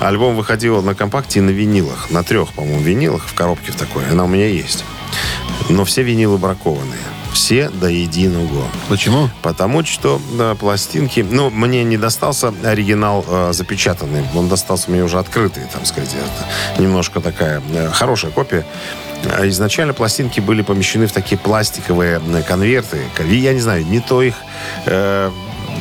Альбом 0.01 0.37
выходил 0.37 0.83
на 0.83 0.95
компакте 0.95 1.39
и 1.39 1.43
на 1.43 1.51
винилах. 1.51 2.11
На 2.11 2.23
трех, 2.23 2.53
по-моему, 2.53 2.81
винилах 2.81 3.27
в 3.27 3.35
коробке 3.35 3.73
в 3.73 3.77
такой. 3.77 4.09
Она 4.11 4.25
у 4.25 4.29
меня 4.29 4.47
есть. 4.47 4.85
Но 5.69 5.85
все 5.85 6.03
винилы 6.03 6.39
бракованные. 6.39 6.99
Все 7.33 7.69
до 7.69 7.89
единого. 7.89 8.65
Почему? 8.89 9.29
Потому 9.43 9.85
что 9.85 10.21
да, 10.39 10.55
пластинки... 10.55 11.21
Ну, 11.21 11.51
мне 11.51 11.85
не 11.85 11.99
достался 11.99 12.55
оригинал 12.65 13.25
э, 13.29 13.51
запечатанный. 13.53 14.25
Он 14.35 14.49
достался 14.49 14.91
мне 14.91 15.05
уже 15.05 15.19
открытый, 15.19 15.65
там 15.71 15.85
сказать. 15.85 16.15
Это 16.15 16.83
немножко 16.83 17.21
такая 17.21 17.63
э, 17.75 17.91
хорошая 17.91 18.31
копия. 18.31 18.65
А 19.39 19.47
Изначально 19.49 19.93
пластинки 19.93 20.41
были 20.41 20.63
помещены 20.63 21.07
в 21.07 21.13
такие 21.13 21.37
пластиковые 21.37 22.23
э, 22.27 22.43
конверты. 22.43 23.03
Я 23.29 23.53
не 23.53 23.61
знаю, 23.61 23.85
не 23.87 24.01
то 24.01 24.23
их... 24.23 24.35
э, 24.87 25.31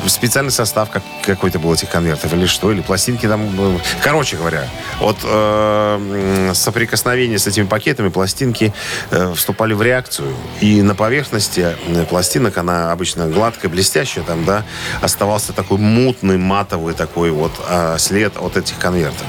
специальный 0.08 0.52
состав 0.52 0.90
как, 0.90 1.04
какой-то 1.24 1.60
был 1.60 1.74
этих 1.74 1.90
конвертов 1.90 2.34
или 2.34 2.46
что, 2.46 2.72
или 2.72 2.82
пластинки 2.82 3.28
там... 3.28 3.76
э, 3.76 3.80
Короче 4.04 4.38
говоря, 4.38 4.68
от 5.00 5.18
э, 5.24 6.52
соприкосновения 6.54 7.40
с 7.40 7.48
этими 7.48 7.66
пакетами 7.66 8.10
пластинки 8.10 8.74
э, 9.12 9.34
вступали 9.34 9.74
в 9.74 9.82
реакцию. 9.82 10.34
И 10.62 10.82
на 10.82 10.96
поверхности 10.96 11.76
э, 11.88 12.06
пластинок, 12.06 12.58
она 12.58 12.92
обычно 12.92 13.28
гладкая, 13.28 13.70
блестящая, 13.72 14.24
там, 14.24 14.46
да, 14.46 14.64
оставался 15.02 15.54
такой 15.54 15.78
мутный, 15.78 16.38
матовый 16.38 16.94
такой 16.94 17.32
вот 17.32 17.52
э, 17.68 17.98
след 18.00 18.38
от 18.38 18.58
этих 18.58 18.78
конвертов. 18.78 19.28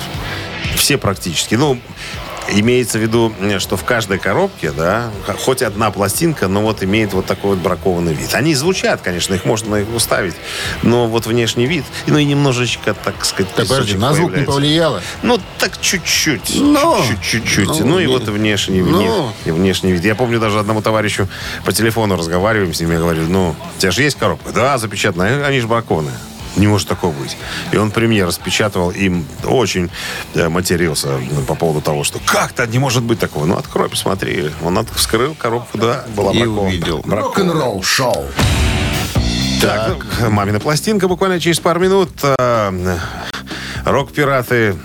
Все 0.76 0.98
практически. 0.98 1.54
Ну, 1.54 1.78
Имеется 2.52 2.98
в 2.98 3.02
виду, 3.02 3.32
э, 3.40 3.58
что 3.58 3.76
в 3.76 3.84
каждой 3.84 4.18
коробке, 4.18 4.70
да, 4.70 5.10
хоть 5.44 5.62
одна 5.62 5.90
пластинка, 5.90 6.46
но 6.48 6.62
вот 6.62 6.82
имеет 6.82 7.12
вот 7.12 7.26
такой 7.26 7.50
вот 7.50 7.58
бракованный 7.58 8.14
вид. 8.14 8.34
Они 8.34 8.54
звучат, 8.54 9.00
конечно, 9.02 9.34
их 9.34 9.44
можно 9.44 9.76
их 9.76 9.86
уставить, 9.94 10.34
но 10.82 11.08
вот 11.08 11.26
внешний 11.26 11.66
вид, 11.66 11.84
ну 12.06 12.18
и 12.18 12.24
немножечко, 12.24 12.94
так 12.94 13.24
сказать, 13.24 13.52
Так, 13.54 13.66
подожди, 13.66 13.96
на 13.96 14.14
звук 14.14 14.36
не 14.36 14.44
повлияло. 14.44 15.02
Ну, 15.22 15.40
так 15.58 15.80
чуть-чуть. 15.80 16.52
Ну, 16.54 16.98
чуть-чуть. 17.30 17.68
ну, 17.80 17.86
Ну, 17.86 17.98
и 17.98 18.06
не- 18.06 18.12
вот 18.12 18.28
внешний, 18.28 18.80
ну. 18.82 19.00
вне- 19.00 19.32
и 19.46 19.50
внешний 19.50 19.92
вид. 19.92 20.04
Я 20.04 20.14
помню, 20.14 20.38
даже 20.38 20.60
одному 20.60 20.82
товарищу 20.82 21.28
по 21.64 21.72
телефону 21.72 22.16
разговариваем 22.16 22.72
с 22.72 22.80
ним, 22.80 22.92
я 22.92 22.98
говорю, 22.98 23.22
ну, 23.28 23.56
у 23.76 23.80
тебя 23.80 23.90
же 23.90 24.02
есть 24.02 24.16
коробка? 24.18 24.52
Да, 24.52 24.78
запечатанная. 24.78 25.44
Они 25.44 25.60
же 25.60 25.66
бракованные. 25.66 26.14
Не 26.56 26.66
может 26.66 26.88
такого 26.88 27.12
быть. 27.12 27.36
И 27.72 27.76
он 27.76 27.90
при 27.90 28.06
мне 28.06 28.24
распечатывал, 28.24 28.90
им 28.90 29.26
очень 29.44 29.90
э, 30.34 30.48
матерился 30.48 31.08
ну, 31.30 31.42
по 31.42 31.54
поводу 31.54 31.80
того, 31.82 32.02
что 32.02 32.18
как-то 32.24 32.66
не 32.66 32.78
может 32.78 33.02
быть 33.02 33.18
такого. 33.18 33.44
Ну, 33.44 33.56
открой, 33.56 33.88
посмотри. 33.90 34.50
Он 34.64 34.78
от- 34.78 34.88
вскрыл 34.90 35.34
коробку, 35.34 35.76
да, 35.78 36.04
была 36.16 36.32
И 36.32 36.38
бракована. 36.38 36.62
увидел. 36.68 37.02
Рок-н-ролл 37.06 37.82
шоу. 37.82 38.24
Так, 39.60 39.96
ну, 40.20 40.30
мамина 40.30 40.60
пластинка 40.60 41.08
буквально 41.08 41.40
через 41.40 41.60
пару 41.60 41.80
минут. 41.80 42.10
А, 42.38 42.72
Рок-пираты 43.84 44.76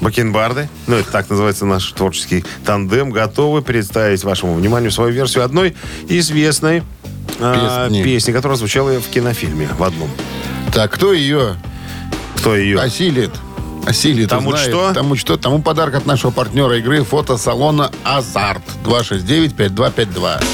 Бакенбарды, 0.00 0.68
ну 0.86 0.96
это 0.96 1.10
так 1.10 1.30
называется 1.30 1.64
наш 1.64 1.90
творческий 1.92 2.44
тандем, 2.64 3.10
готовы 3.10 3.62
представить 3.62 4.22
вашему 4.24 4.54
вниманию 4.54 4.90
свою 4.90 5.10
версию 5.12 5.44
одной 5.44 5.74
известной 6.08 6.82
а, 7.40 7.88
Песни. 7.88 8.02
песни, 8.04 8.32
которая 8.32 8.58
звучала 8.58 8.90
в 9.00 9.08
кинофильме 9.08 9.68
в 9.78 9.82
одном. 9.82 10.10
Так, 10.76 10.92
кто 10.92 11.14
ее 11.14 11.56
Кто 12.36 12.54
ее? 12.54 12.78
осилит? 12.78 13.30
Осилит, 13.86 14.28
Тому 14.28 14.50
узнает. 14.50 14.68
что? 14.68 14.92
Тому 14.92 15.16
что? 15.16 15.38
Тому 15.38 15.62
подарок 15.62 15.94
от 15.94 16.04
нашего 16.04 16.30
партнера 16.30 16.76
игры 16.76 17.02
фотосалона 17.02 17.90
«Азарт». 18.04 18.60
269-5252. 18.84 20.44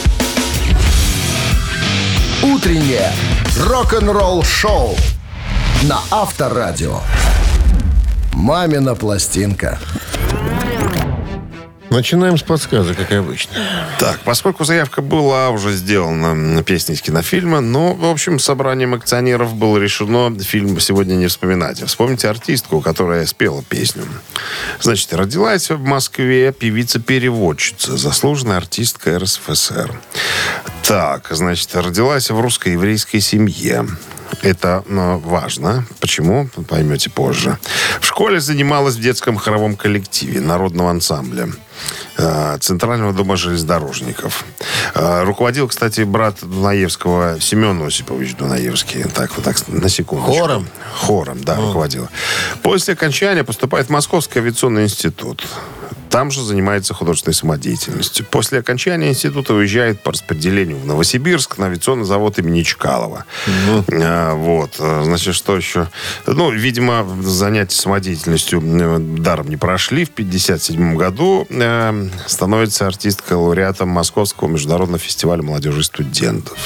Утреннее 2.45 3.11
рок-н-ролл 3.67 4.45
шоу 4.45 4.95
на 5.89 5.99
Авторадио. 6.13 7.01
Мамина 8.35 8.95
пластинка. 8.95 9.81
Начинаем 11.93 12.39
с 12.39 12.43
подсказок, 12.43 12.97
как 12.97 13.13
обычно. 13.13 13.55
Так, 13.99 14.21
поскольку 14.21 14.65
заявка 14.65 15.03
была 15.03 15.51
уже 15.51 15.73
сделана 15.73 16.35
на 16.35 16.63
песни 16.63 16.95
из 16.95 17.03
кинофильма, 17.03 17.61
но, 17.61 17.93
в 17.93 18.07
общем, 18.07 18.39
собранием 18.39 18.95
акционеров 18.95 19.55
было 19.55 19.77
решено 19.77 20.35
фильм 20.41 20.81
сегодня 20.81 21.17
не 21.17 21.27
вспоминать. 21.27 21.83
Вспомните 21.87 22.29
артистку, 22.29 22.81
которая 22.81 23.27
спела 23.27 23.63
песню. 23.63 24.05
Значит, 24.81 25.13
родилась 25.13 25.69
в 25.69 25.85
Москве 25.85 26.53
певица-переводчица, 26.53 27.99
заслуженная 27.99 28.57
артистка 28.57 29.19
РСФСР. 29.19 29.93
Так, 30.85 31.29
значит, 31.31 31.77
родилась 31.77 32.31
в 32.31 32.41
русско-еврейской 32.41 33.21
семье. 33.21 33.87
Это 34.41 34.83
ну, 34.89 35.19
важно. 35.19 35.85
Почему? 36.01 36.49
Поймете 36.69 37.11
позже. 37.11 37.59
В 38.01 38.07
школе 38.07 38.41
занималась 38.41 38.97
в 38.97 39.01
детском 39.01 39.37
хоровом 39.37 39.77
коллективе 39.77 40.41
народного 40.41 40.91
ансамбля 40.91 41.45
э, 41.45 41.72
Центрального 42.61 43.13
дома 43.13 43.37
железнодорожников. 43.37 44.45
Э, 44.95 45.23
Руководил, 45.25 45.69
кстати, 45.69 46.03
брат 46.03 46.37
Дунаевского 46.43 47.41
Семен 47.41 47.83
Осипович 47.83 48.37
Дунаевский. 48.37 49.05
Так, 49.05 49.35
вот 49.37 49.45
так, 49.45 49.57
на 49.69 49.89
секундочку. 49.89 50.33
Хором? 50.35 50.69
Хором, 50.95 51.45
да, 51.45 51.57
руководила. 51.57 52.09
После 52.63 52.95
окончания 52.95 53.45
поступает 53.45 53.87
в 53.87 53.91
Московский 53.91 54.39
авиационный 54.41 54.85
институт. 54.85 55.45
Там 56.13 56.31
же 56.31 56.45
занимается 56.45 56.93
художественной 56.93 57.33
самодеятельностью. 57.33 58.27
После 58.27 58.59
окончания 58.59 59.09
института 59.09 59.55
уезжает 59.55 60.03
по 60.03 60.13
распределению 60.13 60.77
в 60.77 60.85
Новосибирск 60.85 61.57
на 61.57 61.67
авиационный 61.67 62.05
завод 62.05 62.39
имени 62.39 62.63
Чкалова. 62.63 63.25
А, 63.91 64.35
вот. 64.35 64.77
А, 64.79 65.05
Значит, 65.05 65.35
что 65.35 65.57
еще? 65.57 65.89
Ну, 66.27 66.51
видимо, 66.51 67.09
занятия 67.23 67.77
самодеятельностью 67.77 68.63
э, 68.63 68.99
даром 68.99 69.49
не 69.49 69.57
прошли. 69.57 70.05
В 70.05 70.11
1957 70.11 70.97
году 70.97 71.47
э, 71.49 72.09
становится 72.27 72.87
артисткой 72.87 73.39
лауреатом 73.39 73.89
Московского 73.89 74.49
международного 74.49 74.99
фестиваля 74.99 75.43
молодежи 75.43 75.81
и 75.81 75.85
студентов. 75.85 76.59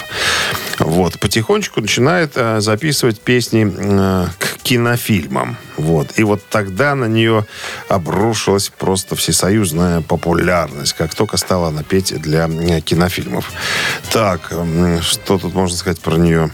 Вот. 0.80 1.20
Потихонечку 1.20 1.80
начинает 1.80 2.32
э, 2.34 2.60
записывать 2.60 3.20
песни 3.20 3.72
э, 3.72 4.26
к 4.40 4.58
кинофильмам. 4.64 5.56
Вот. 5.76 6.18
И 6.18 6.22
вот 6.22 6.42
тогда 6.48 6.94
на 6.94 7.06
нее 7.06 7.46
обрушилась 7.88 8.68
просто 8.68 9.16
всесоюзная 9.16 10.00
популярность, 10.00 10.94
как 10.94 11.14
только 11.14 11.36
стала 11.36 11.68
она 11.68 11.82
петь 11.82 12.18
для 12.20 12.48
э, 12.48 12.80
кинофильмов. 12.80 13.50
Так, 14.12 14.52
что 15.02 15.38
тут 15.38 15.54
можно 15.54 15.76
сказать 15.76 16.00
про 16.00 16.16
нее? 16.16 16.50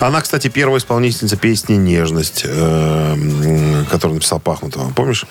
Она, 0.00 0.20
кстати, 0.20 0.48
первая 0.48 0.78
исполнительница 0.78 1.36
песни 1.36 1.74
«Нежность», 1.74 2.42
э, 2.44 3.84
которую 3.90 4.16
написал 4.16 4.40
Пахмутова. 4.40 4.92
Помнишь? 4.92 5.26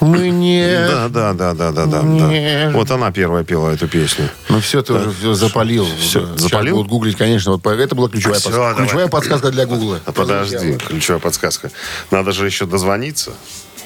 Мы 0.00 0.30
не... 0.30 0.86
Да, 0.88 1.08
да, 1.08 1.32
да, 1.32 1.54
да, 1.54 1.72
да, 1.72 1.86
да, 1.86 2.02
да. 2.02 2.70
Вот 2.72 2.90
она 2.90 3.10
первая 3.12 3.44
пела 3.44 3.70
эту 3.70 3.88
песню. 3.88 4.28
Ну 4.48 4.60
все, 4.60 4.82
ты 4.82 4.92
уже 4.94 5.12
все 5.12 5.34
запалил. 5.34 5.86
Сейчас 6.00 6.24
запалил? 6.36 6.76
будут 6.76 6.90
гуглить, 6.90 7.16
конечно. 7.16 7.52
Вот 7.52 7.66
это 7.66 7.94
была 7.94 8.08
ключевая, 8.08 8.38
Всё, 8.38 8.50
подсказка. 8.50 8.82
ключевая 8.82 9.08
подсказка 9.08 9.50
для 9.50 9.66
гугла. 9.66 10.00
А 10.04 10.12
подожди, 10.12 10.76
ключевая 10.78 11.20
подсказка. 11.20 11.70
Надо 12.10 12.32
же 12.32 12.46
еще 12.46 12.66
дозвониться. 12.66 13.32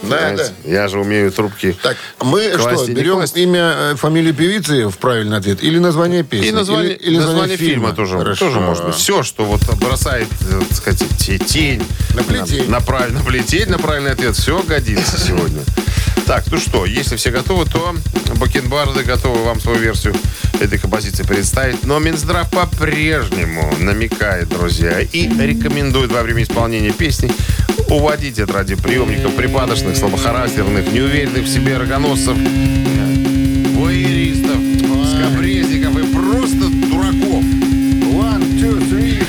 Да, 0.03 0.19
Знаете, 0.35 0.53
Я 0.65 0.89
же 0.89 1.01
умею 1.01 1.33
трубки. 1.33 1.77
Так, 1.83 1.97
мы 2.23 2.51
Класть 2.51 2.83
что, 2.85 2.93
берем 2.93 3.15
класть. 3.15 3.37
имя, 3.37 3.73
э, 3.75 3.95
фамилию 3.97 4.35
певицы 4.35 4.89
в 4.89 4.99
правильный 4.99 5.37
ответ? 5.39 5.63
Или 5.63 5.79
название 5.79 6.23
песни? 6.23 6.49
И 6.49 6.53
название, 6.53 6.95
Или, 6.97 7.03
или 7.13 7.19
название 7.19 7.57
фильма, 7.57 7.93
тоже, 7.93 8.19
Хорошо. 8.19 8.47
тоже 8.47 8.61
может 8.61 8.85
быть. 8.87 8.95
Все, 8.95 9.23
что 9.23 9.45
вот 9.45 9.63
бросает, 9.77 10.29
э, 10.51 10.61
так 10.69 10.77
сказать, 10.77 11.03
те- 11.19 11.39
тень. 11.39 11.83
На 12.15 12.23
плетень. 12.23 12.69
На, 12.71 12.81
прав- 12.81 13.11
на 13.11 13.21
плетень, 13.21 13.69
на 13.69 13.79
правильный 13.79 14.13
ответ. 14.13 14.37
Все 14.37 14.63
годится 14.63 15.19
сегодня. 15.19 15.63
Так, 16.27 16.45
ну 16.51 16.59
что, 16.59 16.87
если 16.87 17.15
все 17.17 17.31
готовы, 17.31 17.67
то 17.67 17.95
бакенбарды 18.37 19.05
готовы 19.05 19.45
вам 19.45 19.61
свою 19.61 19.79
версию 19.79 20.15
этой 20.61 20.77
композиции 20.79 21.23
представить. 21.23 21.85
Но 21.85 21.99
Минздрав 22.01 22.51
по-прежнему 22.51 23.73
намекает, 23.79 24.49
друзья, 24.49 25.01
и 25.01 25.29
рекомендует 25.29 26.11
во 26.11 26.23
время 26.23 26.43
исполнения 26.43 26.91
песни 26.93 27.31
уводить 27.89 28.41
от 28.41 28.51
радиоприемников 28.51 29.37
припадочных, 29.37 29.86
слабохарактерных, 29.95 30.91
неуверенных 30.93 31.45
в 31.45 31.49
себе 31.49 31.77
рогоносцев, 31.77 32.37
воеристов, 33.75 34.57
скобрезников 35.13 35.97
и 35.99 36.13
просто 36.13 36.69
дураков. 36.89 37.45
One, 38.11 38.43
two, 38.59 38.81
three. 38.89 39.23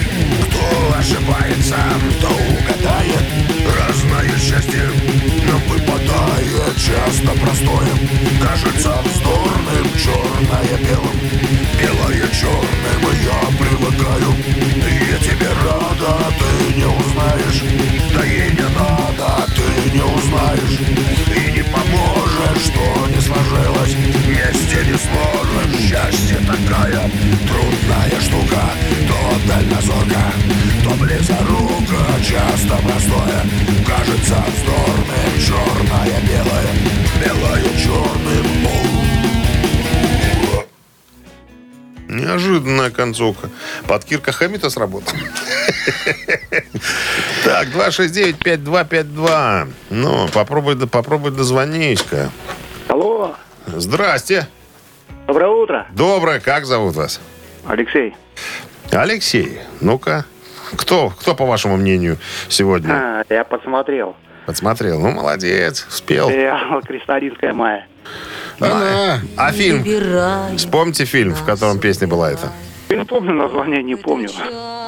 Кто 0.48 0.98
ошибается, 0.98 1.76
кто 2.18 2.28
угадает 2.28 3.24
Разное 3.78 4.38
счастье 4.40 4.90
нам 5.46 5.62
выпадает 5.68 6.37
Часто 6.78 7.32
простое 7.42 7.90
кажется 8.40 8.94
вздорным 9.04 9.88
Черное 9.98 10.78
белым, 10.86 11.20
белое 11.82 12.28
черным 12.32 13.02
И 13.02 13.24
я 13.24 13.40
привыкаю 13.58 14.36
И 14.76 15.12
я 15.12 15.18
тебе 15.18 15.50
рада, 15.66 16.18
ты 16.38 16.80
не 16.80 16.86
узнаешь. 16.86 17.64
Да 18.14 18.24
ей 18.24 18.52
не 18.52 18.68
надо, 18.78 19.48
ты 19.56 19.92
не 19.92 20.04
узнаешь 20.04 20.80
И 21.36 21.52
не 21.52 21.64
поможешь, 21.64 22.64
что 22.66 23.08
не 23.08 23.22
сложилось. 23.22 23.96
Вместе 24.28 24.78
не 24.86 24.98
сможем 24.98 25.80
Счастье 25.80 26.38
такая 26.46 27.10
трудная 27.48 28.22
штука 28.22 28.64
То 29.08 29.48
дальнозорка, 29.48 30.34
то 30.84 30.90
близорука 30.92 32.22
Часто 32.22 32.76
простое 32.84 33.42
кажется 33.86 34.44
вздорным 34.54 35.08
Черное 35.40 36.22
белое, 36.22 36.67
белое 37.24 37.64
черным 37.78 38.48
Неожиданная 42.08 42.90
концовка. 42.90 43.50
Под 43.88 44.06
Кирка 44.06 44.32
Хэммита 44.32 44.70
сработал. 44.70 45.14
Так, 47.44 47.68
269-5252. 47.70 49.68
Ну, 49.90 50.28
попробуй, 50.34 50.76
попробуй 50.88 51.32
дозвонись-ка. 51.32 52.30
Алло, 52.88 53.36
Здрасте. 53.68 54.48
доброе 55.28 55.50
утро. 55.50 55.88
Доброе. 55.94 56.40
Как 56.42 56.66
зовут 56.66 56.96
вас? 56.96 57.22
Алексей. 57.66 58.16
Алексей. 58.92 59.60
Ну-ка. 59.80 60.26
Кто, 60.76 61.10
кто, 61.12 61.36
по 61.36 61.46
вашему 61.46 61.78
мнению, 61.78 62.18
сегодня 62.50 62.92
А, 62.92 63.24
я 63.30 63.44
посмотрел. 63.46 64.16
Подсмотрел? 64.48 65.00
Ну, 65.00 65.12
молодец. 65.12 65.86
Успел. 65.90 66.30
Сериал 66.30 66.82
«Кристаллинская 66.82 67.54
Майя». 67.54 67.86
Она. 68.60 69.22
А 69.36 69.52
фильм? 69.52 69.86
Вспомните 70.58 71.06
фильм, 71.06 71.36
в 71.36 71.44
котором 71.44 71.80
песня 71.80 72.08
была 72.08 72.32
эта. 72.32 72.52
Не 72.90 73.04
помню 73.04 73.34
название, 73.34 73.84
не 73.84 73.96
помню. 73.96 74.30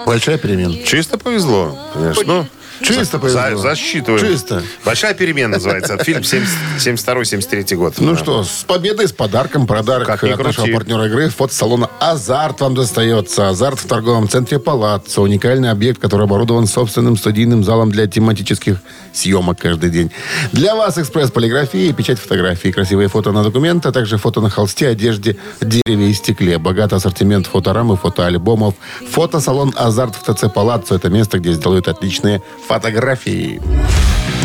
Большая 0.08 0.38
перемена. 0.38 0.74
Чисто 0.86 1.20
повезло. 1.20 1.78
Понимаешь? 1.94 2.48
Чисто 2.82 3.20
повезло. 3.20 3.42
за- 3.42 3.58
засчитываем. 3.58 4.26
Чисто. 4.26 4.64
Большая 4.86 5.14
перемена 5.14 5.56
называется. 5.56 5.98
Фильм 6.04 6.22
72-73 6.22 7.76
год. 7.76 7.96
Ну 8.00 8.16
что, 8.16 8.44
с 8.44 8.64
победой, 8.68 9.08
с 9.08 9.12
подарком. 9.12 9.68
Подарок 9.68 10.08
Как 10.08 10.24
от 10.24 10.44
нашего 10.44 10.68
партнера 10.68 11.06
игры 11.08 11.30
фотосалона 11.30 11.90
«Азарт» 12.00 12.62
вам 12.62 12.76
достается. 12.76 13.50
«Азарт» 13.50 13.80
в 13.80 13.88
торговом 13.88 14.28
центре 14.30 14.60
«Палаццо». 14.60 15.22
Уникальный 15.22 15.70
объект, 15.72 16.00
который 16.02 16.24
оборудован 16.26 16.68
собственным 16.68 17.18
студийным 17.18 17.64
залом 17.64 17.92
для 17.92 18.08
тематических 18.08 18.78
съемок 19.14 19.60
каждый 19.60 19.90
день. 19.90 20.12
Для 20.52 20.76
вас 20.76 20.98
экспресс-полиграфия, 20.98 21.94
печать 21.94 22.20
фотографий, 22.20 22.72
красивые 22.72 23.08
фото 23.10 23.32
на 23.32 23.44
документ, 23.44 23.86
а 23.86 23.92
также 23.92 24.18
фото 24.18 24.42
на 24.42 24.50
холсте, 24.50 24.88
одежде, 24.88 25.36
дереве 25.62 26.10
и 26.10 26.14
стекле. 26.14 26.58
Богатый 26.58 26.96
ассортимент 26.96 27.48
фоторам 27.48 27.92
и 27.94 27.98
фотоальбомов. 27.98 28.76
Фотосалон 29.12 29.74
«Азарт» 29.76 30.16
в 30.16 30.34
ТЦ 30.34 30.46
«Палаццо»– 30.54 30.96
это 30.96 31.10
место, 31.10 31.40
где 31.40 31.54
сделают 31.54 31.88
отличные 31.88 32.42
фотографии. 32.70 33.60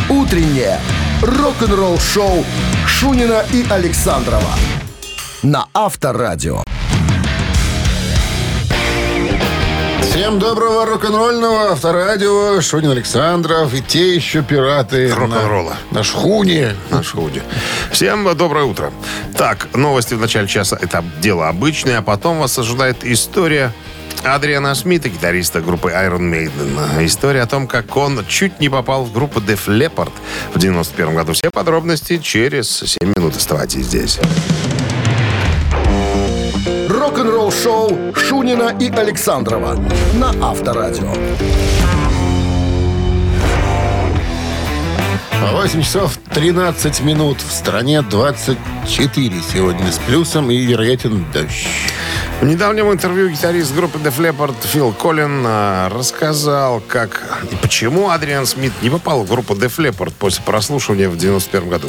Утреннее 0.08 0.80
рок-н-ролл-шоу 1.20 2.42
Шунина 2.86 3.44
и 3.52 3.66
Александрова 3.68 4.54
на 5.42 5.66
Авторадио. 5.74 6.62
Всем 10.00 10.38
доброго 10.38 10.86
рок-н-ролльного 10.86 11.72
авторадио. 11.72 12.62
Шунин 12.62 12.92
Александров 12.92 13.74
и 13.74 13.82
те 13.82 14.14
еще 14.14 14.42
пираты. 14.42 15.12
Рок-н-ролла. 15.12 15.76
На, 15.90 15.98
на 15.98 16.02
шхуне. 16.02 16.74
на 16.88 17.02
шхуне. 17.02 17.42
Всем 17.90 18.34
доброе 18.34 18.64
утро. 18.64 18.90
Так, 19.36 19.68
новости 19.74 20.14
в 20.14 20.20
начале 20.20 20.48
часа. 20.48 20.78
Это 20.80 21.04
дело 21.20 21.50
обычное, 21.50 21.98
а 21.98 22.02
потом 22.02 22.38
вас 22.38 22.58
ожидает 22.58 23.04
история 23.04 23.70
Адриана 24.24 24.74
Смита, 24.74 25.10
гитариста 25.10 25.60
группы 25.60 25.90
Iron 25.90 26.30
Maiden. 26.32 27.04
История 27.04 27.42
о 27.42 27.46
том, 27.46 27.66
как 27.66 27.94
он 27.96 28.24
чуть 28.26 28.58
не 28.58 28.70
попал 28.70 29.04
в 29.04 29.12
группу 29.12 29.38
Def 29.40 29.66
Leppard 29.66 30.12
в 30.54 30.58
91 30.58 31.14
году. 31.14 31.34
Все 31.34 31.50
подробности 31.50 32.16
через 32.18 32.68
7 32.70 33.12
минут. 33.16 33.36
Оставайтесь 33.36 33.84
здесь. 33.84 34.18
Рок-н-ролл-шоу 36.88 38.14
Шунина 38.14 38.74
и 38.80 38.90
Александрова 38.90 39.78
на 40.14 40.30
Авторадио. 40.42 41.12
8 45.52 45.82
часов 45.82 46.18
13 46.32 47.02
минут. 47.02 47.38
В 47.42 47.52
стране 47.52 48.00
24 48.00 49.32
сегодня 49.52 49.92
с 49.92 49.98
плюсом 49.98 50.50
и 50.50 50.56
вероятен 50.64 51.26
дождь. 51.32 51.68
В 52.44 52.46
недавнем 52.46 52.92
интервью 52.92 53.30
гитарист 53.30 53.74
группы 53.74 53.98
Def 53.98 54.18
Leppard 54.18 54.54
Фил 54.64 54.92
Коллин 54.92 55.44
а, 55.46 55.88
рассказал, 55.88 56.82
как 56.86 57.22
и 57.50 57.56
почему 57.56 58.10
Адриан 58.10 58.44
Смит 58.44 58.70
не 58.82 58.90
попал 58.90 59.24
в 59.24 59.28
группу 59.30 59.54
Def 59.54 59.78
Leppard 59.78 60.12
после 60.18 60.44
прослушивания 60.44 61.08
в 61.08 61.16
91 61.16 61.70
году. 61.70 61.88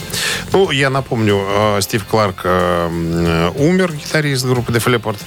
Ну, 0.53 0.71
я 0.71 0.89
напомню, 0.89 1.43
э, 1.45 1.81
Стив 1.81 2.05
Кларк 2.05 2.43
э, 2.45 3.51
умер, 3.57 3.91
гитарист 3.91 4.45
группы 4.45 4.71
Def 4.71 4.85
Leppard, 4.85 5.17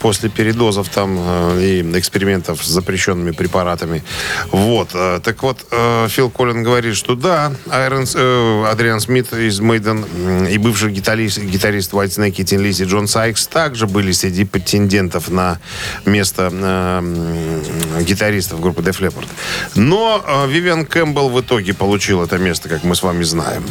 после 0.00 0.30
передозов 0.30 0.88
там 0.88 1.18
э, 1.20 1.60
и 1.60 1.98
экспериментов 1.98 2.64
с 2.64 2.68
запрещенными 2.68 3.32
препаратами. 3.32 4.02
Вот. 4.52 4.92
э, 4.94 5.20
Так 5.22 5.42
вот, 5.42 5.66
э, 5.70 6.06
Фил 6.08 6.30
Коллин 6.30 6.62
говорит, 6.62 6.96
что 6.96 7.14
да, 7.14 7.52
Айрон, 7.68 8.06
С- 8.06 8.14
э, 8.16 8.64
Адриан 8.72 9.00
Смит 9.00 9.34
из 9.34 9.60
Мейден 9.60 10.46
и 10.46 10.56
бывший 10.56 10.90
гитарист, 10.92 11.40
гитарист 11.40 11.92
White 11.92 12.16
Snake 12.16 12.36
и 12.38 12.44
Тин 12.46 12.62
Лизи 12.62 12.84
Джон 12.84 13.06
Сайкс 13.06 13.46
также 13.48 13.86
были 13.86 14.12
среди 14.12 14.46
претендентов 14.78 15.28
на 15.30 15.58
место 16.06 16.50
э, 16.52 18.02
гитаристов 18.02 18.60
группы 18.60 18.82
Def 18.82 19.00
Leppard. 19.00 19.26
Но 19.74 20.22
э, 20.24 20.48
Вивиан 20.48 20.86
Кэмпбелл 20.86 21.30
в 21.30 21.40
итоге 21.40 21.74
получил 21.74 22.22
это 22.22 22.38
место, 22.38 22.68
как 22.68 22.84
мы 22.84 22.94
с 22.94 23.02
вами 23.02 23.24
знаем. 23.24 23.64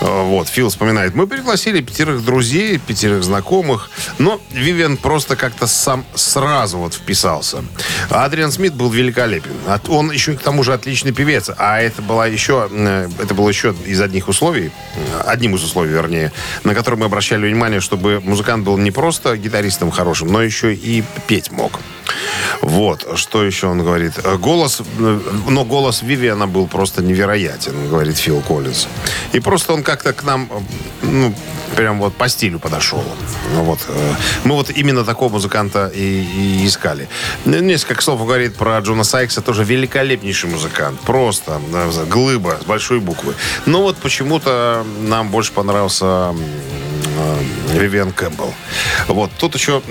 Э, 0.00 0.22
Вот, 0.22 0.48
Фил 0.48 0.68
вспоминает, 0.68 1.14
мы 1.14 1.26
пригласили 1.26 1.80
пятерых 1.80 2.24
друзей, 2.24 2.78
пятерых 2.78 3.22
знакомых, 3.22 3.90
но 4.18 4.40
Вивиан 4.50 4.96
просто 4.96 5.36
как-то 5.36 5.66
сам 5.66 6.04
сразу 6.14 6.78
вот 6.78 6.94
вписался. 6.94 7.64
Адриан 8.10 8.52
Смит 8.52 8.74
был 8.74 8.90
великолепен. 8.90 9.52
Он 9.88 10.12
еще 10.12 10.34
к 10.34 10.42
тому 10.42 10.62
же 10.62 10.74
отличный 10.74 11.12
певец, 11.12 11.50
а 11.56 11.80
это 11.80 12.02
была 12.02 12.26
еще, 12.26 12.68
э, 12.70 13.08
это 13.22 13.34
было 13.34 13.48
еще 13.48 13.74
из 13.86 14.00
одних 14.00 14.28
условий, 14.28 14.70
э, 14.96 15.22
одним 15.26 15.54
из 15.54 15.64
условий, 15.64 15.92
вернее, 15.92 16.32
на 16.64 16.74
которые 16.74 17.00
мы 17.00 17.06
обращали 17.06 17.46
внимание, 17.46 17.80
чтобы 17.80 18.20
музыкант 18.20 18.64
был 18.64 18.76
не 18.78 18.90
просто 18.90 19.36
гитаристом 19.36 19.90
хорошим, 19.90 20.31
но 20.32 20.42
еще 20.42 20.74
и 20.74 21.04
петь 21.26 21.50
мог. 21.52 21.78
Вот, 22.62 23.06
что 23.16 23.44
еще 23.44 23.66
он 23.66 23.82
говорит? 23.82 24.12
Э, 24.24 24.36
Голос, 24.36 24.80
э, 24.80 25.20
но 25.48 25.64
голос 25.64 26.02
Вивиана 26.02 26.46
был 26.46 26.66
просто 26.66 27.02
невероятен, 27.02 27.88
говорит 27.88 28.16
Фил 28.16 28.40
Коллинз. 28.40 28.86
И 29.32 29.40
просто 29.40 29.74
он 29.74 29.82
как-то 29.82 30.12
к 30.12 30.22
нам, 30.24 30.48
э, 30.50 30.60
ну, 31.02 31.34
прям 31.76 31.98
вот 31.98 32.14
по 32.14 32.28
стилю 32.28 32.58
подошел. 32.58 33.04
Ну 33.54 33.64
вот, 33.64 33.80
мы 34.44 34.54
вот 34.54 34.70
именно 34.70 35.04
такого 35.04 35.32
музыканта 35.32 35.90
и, 35.94 36.22
и 36.22 36.66
искали. 36.66 37.08
Несколько 37.44 38.02
слов 38.02 38.20
говорит 38.20 38.54
про 38.54 38.78
Джона 38.78 39.04
Сайкса, 39.04 39.42
тоже 39.42 39.64
великолепнейший 39.64 40.48
музыкант. 40.48 41.00
Просто 41.00 41.60
глыба 42.08 42.58
с 42.62 42.64
большой 42.64 43.00
буквы. 43.00 43.34
Но 43.66 43.82
вот 43.82 43.96
почему-то 43.96 44.84
нам 45.00 45.28
больше 45.30 45.52
понравился 45.52 46.34
м, 47.18 48.08
э, 48.08 48.12
Кэмпбелл. 48.12 48.52
Вот. 49.08 49.30
Тут 49.38 49.54
еще 49.54 49.82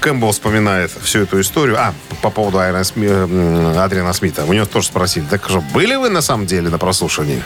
Кэмпбелл 0.00 0.32
вспоминает 0.32 0.90
всю 1.02 1.20
эту 1.22 1.40
историю. 1.40 1.76
А, 1.78 1.94
по 2.22 2.30
поводу 2.30 2.58
Айрона 2.58 2.82
Сми- 2.82 3.06
м, 3.08 3.78
Адриана 3.78 4.12
Смита. 4.12 4.44
У 4.44 4.52
него 4.52 4.66
тоже 4.66 4.88
спросили, 4.88 5.24
так 5.28 5.48
что, 5.48 5.60
были 5.60 5.96
вы 5.96 6.08
на 6.10 6.20
самом 6.22 6.46
деле 6.46 6.68
на 6.70 6.78
прослушивании? 6.78 7.42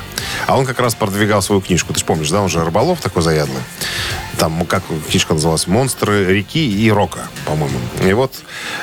А 0.47 0.59
он 0.59 0.67
как 0.67 0.81
раз 0.81 0.95
продвигал 0.95 1.43
свою 1.43 1.61
книжку. 1.61 1.93
Ты 1.93 2.01
же 2.01 2.05
помнишь, 2.05 2.31
да? 2.31 2.41
Он 2.41 2.49
же 2.49 2.65
рыболов 2.65 3.01
такой 3.01 3.23
заядлый. 3.23 3.63
Там, 4.41 4.65
как 4.65 4.83
книжка 5.11 5.35
называлась? 5.35 5.67
«Монстры 5.67 6.25
реки 6.25 6.67
и 6.67 6.91
рока», 6.91 7.29
по-моему. 7.45 7.79
И 8.03 8.11
вот 8.15 8.33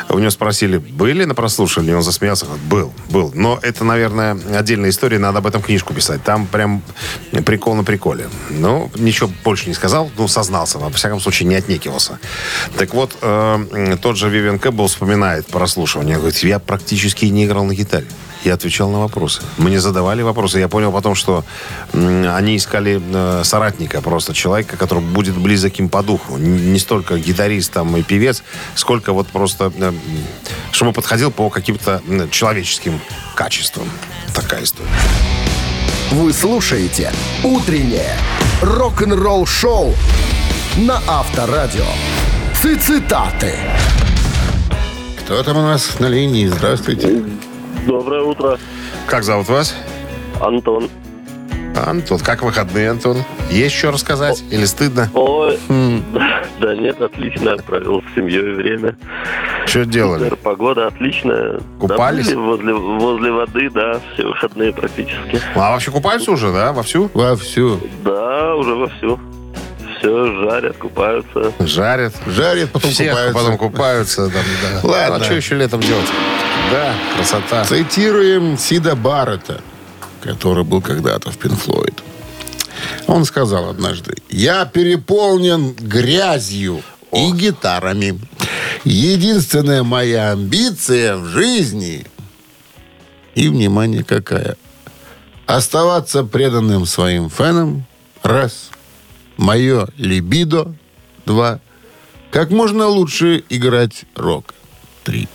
у 0.07 0.19
него 0.19 0.29
спросили, 0.29 0.77
были 0.77 1.23
на 1.23 1.33
прослушивании? 1.33 1.93
Он 1.93 2.03
засмеялся, 2.03 2.45
говорит, 2.45 2.63
был, 2.65 2.93
был. 3.09 3.31
Но 3.33 3.57
это, 3.63 3.83
наверное, 3.83 4.37
отдельная 4.55 4.91
история, 4.91 5.17
надо 5.17 5.39
об 5.39 5.47
этом 5.47 5.63
книжку 5.63 5.95
писать. 5.95 6.23
Там 6.23 6.45
прям 6.45 6.83
прикол 7.43 7.73
на 7.73 7.83
приколе. 7.83 8.29
Ну, 8.51 8.91
ничего 8.93 9.31
больше 9.43 9.67
не 9.67 9.73
сказал, 9.73 10.11
ну, 10.15 10.27
сознался, 10.27 10.77
во 10.77 10.91
всяком 10.91 11.19
случае, 11.19 11.49
не 11.49 11.55
отнекивался. 11.55 12.19
Так 12.77 12.93
вот, 12.93 13.17
э, 13.19 13.97
тот 13.99 14.15
же 14.15 14.29
Вивиан 14.29 14.59
Кэббл 14.59 14.85
вспоминает 14.85 15.47
прослушивание. 15.47 16.17
Говорит, 16.17 16.37
я 16.43 16.59
практически 16.59 17.25
не 17.25 17.45
играл 17.45 17.63
на 17.63 17.73
гитаре. 17.73 18.05
Я 18.43 18.53
отвечал 18.53 18.89
на 18.89 18.99
вопросы. 18.99 19.41
Мне 19.57 19.79
задавали 19.79 20.21
вопросы. 20.21 20.59
Я 20.59 20.67
понял 20.67 20.91
потом, 20.91 21.15
что 21.15 21.43
они 21.93 22.57
искали 22.57 23.01
э, 23.01 23.43
соратника, 23.43 24.01
просто 24.01 24.33
человека, 24.33 24.77
который 24.77 25.03
будет 25.03 25.37
близок 25.37 25.79
им 25.79 25.89
по 25.89 26.03
духу. 26.03 26.37
Не 26.37 26.79
столько 26.79 27.17
гитарист 27.17 27.73
там 27.73 27.95
и 27.97 28.03
певец, 28.03 28.43
сколько 28.75 29.13
вот 29.13 29.27
просто, 29.27 29.71
э, 29.75 29.93
чтобы 30.71 30.93
подходил 30.93 31.31
по 31.31 31.49
каким-то 31.49 32.01
человеческим 32.31 32.99
качествам. 33.35 33.89
Такая 34.33 34.63
история. 34.63 34.89
Вы 36.11 36.31
слушаете 36.31 37.11
«Утреннее 37.43 38.15
рок-н-ролл-шоу» 38.61 39.93
на 40.77 41.01
Авторадио. 41.07 41.85
Цитаты. 42.53 43.53
Кто 45.21 45.43
там 45.43 45.57
у 45.57 45.61
нас 45.61 45.99
на 45.99 46.07
линии? 46.07 46.47
Здравствуйте. 46.47 47.23
Доброе 47.87 48.21
утро, 48.23 48.59
Как 49.07 49.23
зовут 49.23 49.47
вас? 49.47 49.73
Антон. 50.41 50.89
Антон. 51.75 52.19
Как 52.19 52.41
выходные, 52.43 52.89
Антон? 52.89 53.23
Есть 53.49 53.75
что 53.75 53.91
рассказать? 53.91 54.43
Или 54.51 54.65
стыдно? 54.65 55.09
Ой, 55.13 55.57
да 56.59 56.75
нет, 56.75 56.99
отлично, 57.01 57.55
провел 57.57 58.01
с 58.01 58.15
семьей 58.15 58.41
время. 58.55 58.95
Что 59.67 59.85
делали? 59.85 60.23
Супер, 60.25 60.35
Погода 60.37 60.87
отличная. 60.87 61.59
Купались? 61.79 62.27
Да, 62.29 62.37
возле, 62.37 62.73
возле 62.73 63.31
воды, 63.31 63.69
да, 63.69 64.01
все 64.13 64.25
выходные 64.27 64.73
практически. 64.73 65.39
А 65.55 65.71
вообще 65.71 65.91
купаются 65.91 66.31
уже, 66.31 66.51
да? 66.51 66.73
Вовсю? 66.73 67.09
Вовсю. 67.13 67.79
Да, 68.03 68.55
уже 68.55 68.73
вовсю. 68.75 69.19
Все 69.99 70.25
жарят, 70.43 70.77
купаются. 70.77 71.51
Жарят. 71.59 72.13
Жарит, 72.27 72.71
потом 72.71 72.91
Всех, 72.91 73.11
купаются. 73.11 73.39
потом 73.39 73.57
купаются. 73.57 74.21
там, 74.29 74.43
да. 74.81 74.87
Ладно. 74.87 75.15
А 75.15 75.23
что 75.23 75.33
еще 75.35 75.55
летом 75.55 75.79
делать? 75.81 76.07
Да, 76.71 76.93
красота. 77.15 77.65
Цитируем 77.65 78.57
Сида 78.57 78.95
Баррета, 78.95 79.61
который 80.21 80.63
был 80.63 80.81
когда-то 80.81 81.31
в 81.31 81.37
Пинфлойд. 81.37 82.03
Он 83.07 83.25
сказал 83.25 83.69
однажды, 83.69 84.15
я 84.29 84.65
переполнен 84.65 85.73
грязью 85.73 86.83
и 87.13 87.31
гитарами. 87.31 88.19
Единственная 88.83 89.83
моя 89.83 90.31
амбиция 90.31 91.17
в 91.17 91.25
жизни 91.25 92.05
и, 93.37 93.49
внимание, 93.49 94.03
какая? 94.03 94.57
Оставаться 95.45 96.23
преданным 96.23 96.87
своим 96.87 97.29
фенам. 97.29 97.85
Раз. 98.23 98.71
Мое 99.37 99.87
либидо. 99.95 100.73
Два. 101.25 101.59
Как 102.31 102.49
можно 102.49 102.87
лучше 102.87 103.43
играть 103.49 104.05
рок. 104.15 104.55
Три. 105.03 105.27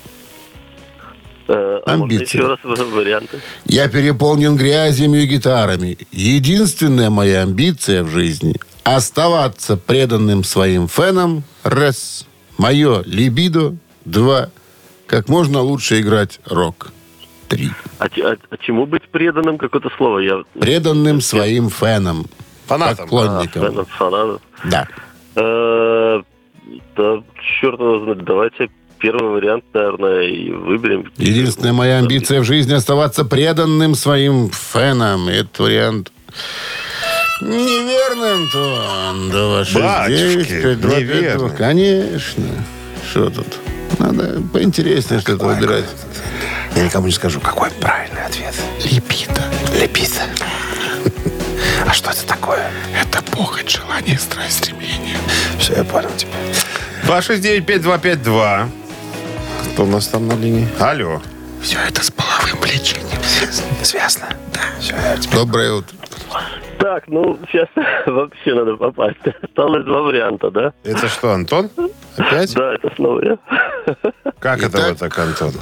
Э, 1.48 1.80
а 1.86 1.92
Амбиции. 1.94 2.38
еще 2.38 2.46
раз 2.48 2.58
варианты? 2.64 3.38
Я 3.64 3.88
переполнен 3.88 4.56
грязями 4.56 5.18
и 5.18 5.26
гитарами. 5.26 5.98
Единственная 6.12 7.10
моя 7.10 7.42
амбиция 7.42 8.02
в 8.04 8.08
жизни– 8.08 8.54
оставаться 8.84 9.76
преданным 9.76 10.44
своим 10.44 10.88
фенам. 10.88 11.44
Раз. 11.62 12.26
Мое 12.58 13.02
либидо. 13.06 13.74
Два. 14.04 14.50
Как 15.06 15.28
можно 15.28 15.60
лучше 15.60 16.00
играть 16.00 16.40
рок. 16.46 16.90
Три. 17.48 17.70
А, 17.98 18.06
а- 18.06 18.36
а 18.50 18.56
чему 18.58 18.86
быть 18.86 19.02
преданным? 19.10 19.58
Какое-то 19.58 19.90
слово 19.96 20.18
я... 20.20 20.42
Преданным 20.58 21.20
своим 21.20 21.70
фенам. 21.70 22.26
Фанатам. 22.66 23.04
Поклонникам. 23.08 23.62
фанат, 23.62 23.88
фанат. 23.88 24.40
Да. 24.64 24.88
Э, 25.36 26.22
Да, 26.96 27.22
черт 27.60 27.78
его 27.78 28.00
знает. 28.04 28.24
Давайте 28.24 28.70
первый 29.02 29.32
вариант, 29.32 29.64
наверное, 29.74 30.22
и 30.22 30.50
выберем. 30.50 31.12
Единственная 31.16 31.72
моя 31.72 31.98
амбиция 31.98 32.40
в 32.40 32.44
жизни– 32.44 32.72
оставаться 32.74 33.24
преданным 33.24 33.94
своим 33.96 34.50
фенам. 34.50 35.28
Этот 35.28 35.58
вариант 35.58 36.12
неверно, 37.40 38.34
Антон. 38.34 39.30
Да 39.30 39.46
ваши 39.48 39.78
Батюшки, 39.78 40.16
девять, 40.48 40.62
пять, 40.62 40.80
два, 40.80 40.90
пять, 40.92 41.00
неверно. 41.00 41.38
два. 41.38 41.50
Конечно. 41.50 42.44
Что 43.10 43.30
тут? 43.30 43.46
Надо 43.98 44.40
поинтереснее 44.52 45.20
что-то 45.20 45.44
выбирать. 45.46 45.84
Я 46.76 46.84
никому 46.84 47.06
не 47.06 47.12
скажу, 47.12 47.40
какой 47.40 47.70
правильный 47.72 48.24
ответ. 48.24 48.54
Липида. 48.84 49.42
Лепица. 49.78 50.22
А 51.86 51.92
что 51.92 52.10
это 52.10 52.24
такое? 52.26 52.70
Это 52.98 53.22
похоть, 53.32 53.68
желание, 53.68 54.18
страсть, 54.18 54.58
стремление. 54.58 55.16
Все, 55.58 55.74
я 55.74 55.84
понял 55.84 56.10
тебя. 56.16 56.30
269-5252. 57.06 58.68
Кто 59.72 59.84
у 59.84 59.86
нас 59.86 60.08
там 60.08 60.28
на 60.28 60.34
линии? 60.34 60.66
Алло. 60.80 61.20
Все 61.60 61.78
это 61.88 62.02
с 62.04 62.10
половым 62.10 62.60
влечением. 62.60 63.22
Связано? 63.82 64.28
Да. 64.52 64.60
Все. 64.80 64.94
Доброе 65.32 65.72
утро. 65.74 65.96
Так, 66.78 67.04
ну, 67.06 67.38
сейчас 67.50 67.68
вообще 68.06 68.54
надо 68.54 68.76
попасть. 68.76 69.18
Осталось 69.42 69.84
два 69.84 70.02
варианта, 70.02 70.50
да? 70.50 70.72
Это 70.84 71.08
что, 71.08 71.32
Антон? 71.32 71.70
Опять? 72.16 72.54
Да, 72.54 72.74
это 72.74 72.92
снова 72.96 73.24
я. 73.24 73.38
Как 74.40 74.62
это 74.62 74.88
вот 74.88 74.98
так, 74.98 75.18
Антон? 75.18 75.52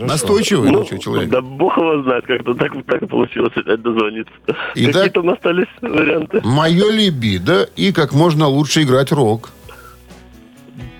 Настойчивый 0.00 0.70
Ну, 0.70 0.84
ну, 0.90 0.98
человек. 0.98 1.28
да 1.28 1.40
бог 1.42 1.76
его 1.76 2.02
знает, 2.02 2.24
как-то 2.26 2.54
так, 2.54 2.72
так 2.86 3.06
получилось 3.08 3.52
опять 3.54 3.82
дозвониться. 3.82 4.32
Итак- 4.74 4.94
Какие 4.94 5.10
там 5.10 5.28
остались 5.30 5.66
варианты? 5.82 6.40
Мое 6.42 6.90
либидо 6.90 7.68
и 7.76 7.92
как 7.92 8.12
можно 8.14 8.46
лучше 8.48 8.82
играть 8.82 9.12
рок. 9.12 9.50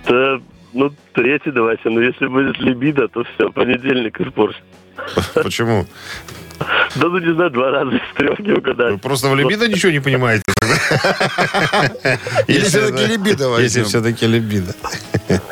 Да, 0.07 0.39
ну, 0.77 0.93
третий 1.15 1.51
давайте. 1.51 1.89
Но 1.89 2.01
если 2.01 2.27
будет 2.27 2.59
либидо, 2.59 3.09
то 3.09 3.25
все, 3.25 3.51
понедельник 3.51 4.21
испорчен. 4.21 4.61
Почему? 5.35 5.87
Да 6.59 7.09
ну 7.09 7.19
не 7.19 7.35
знаю, 7.35 7.51
два 7.51 7.71
раза 7.71 7.97
из 7.97 8.15
трех 8.17 8.39
не 8.39 8.53
Вы 8.53 8.59
угадать. 8.59 9.01
просто 9.03 9.29
в 9.29 9.37
либидо 9.37 9.69
ничего 9.69 9.93
не 9.93 10.01
понимаете. 10.01 10.43
Или 12.47 12.61
все-таки 12.61 13.07
либидо 13.07 13.49
возьмем? 13.49 13.65
Если 13.65 13.83
все-таки 13.83 14.27
либидо. 14.27 14.75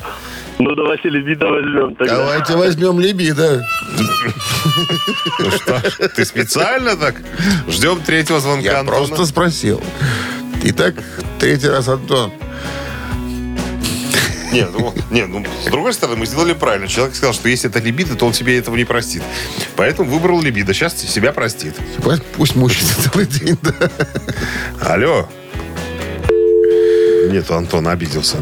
Ну 0.56 0.72
давайте 0.76 1.08
либидо 1.08 1.48
возьмем 1.48 1.96
тогда. 1.96 2.16
Давайте 2.16 2.56
возьмем 2.56 3.00
либидо. 3.00 3.66
Ну 5.40 5.50
что, 5.50 5.82
ты 6.14 6.24
специально 6.24 6.96
так? 6.96 7.16
Ждем 7.68 8.00
третьего 8.00 8.38
звонка 8.38 8.78
Я 8.78 8.84
просто 8.84 9.26
спросил. 9.26 9.82
Итак, 10.62 10.94
третий 11.40 11.68
раз 11.68 11.88
Антон. 11.88 12.30
Нет, 14.54 14.70
ну, 14.72 14.94
нет, 15.10 15.28
ну, 15.28 15.44
с 15.66 15.68
другой 15.68 15.92
стороны, 15.92 16.16
мы 16.16 16.26
сделали 16.26 16.52
правильно. 16.52 16.86
Человек 16.86 17.16
сказал, 17.16 17.34
что 17.34 17.48
если 17.48 17.68
это 17.68 17.80
либидо, 17.80 18.14
то 18.14 18.24
он 18.24 18.32
себе 18.32 18.56
этого 18.56 18.76
не 18.76 18.84
простит. 18.84 19.22
Поэтому 19.74 20.08
выбрал 20.08 20.40
либидо. 20.40 20.72
Сейчас 20.72 20.96
себя 20.96 21.32
простит. 21.32 21.74
Пусть- 22.36 22.54
мучается 22.54 23.10
целый 23.10 23.26
день, 23.26 23.58
да. 23.62 23.72
Алло. 24.80 25.28
Нет, 27.32 27.50
Антон 27.50 27.88
обиделся. 27.88 28.36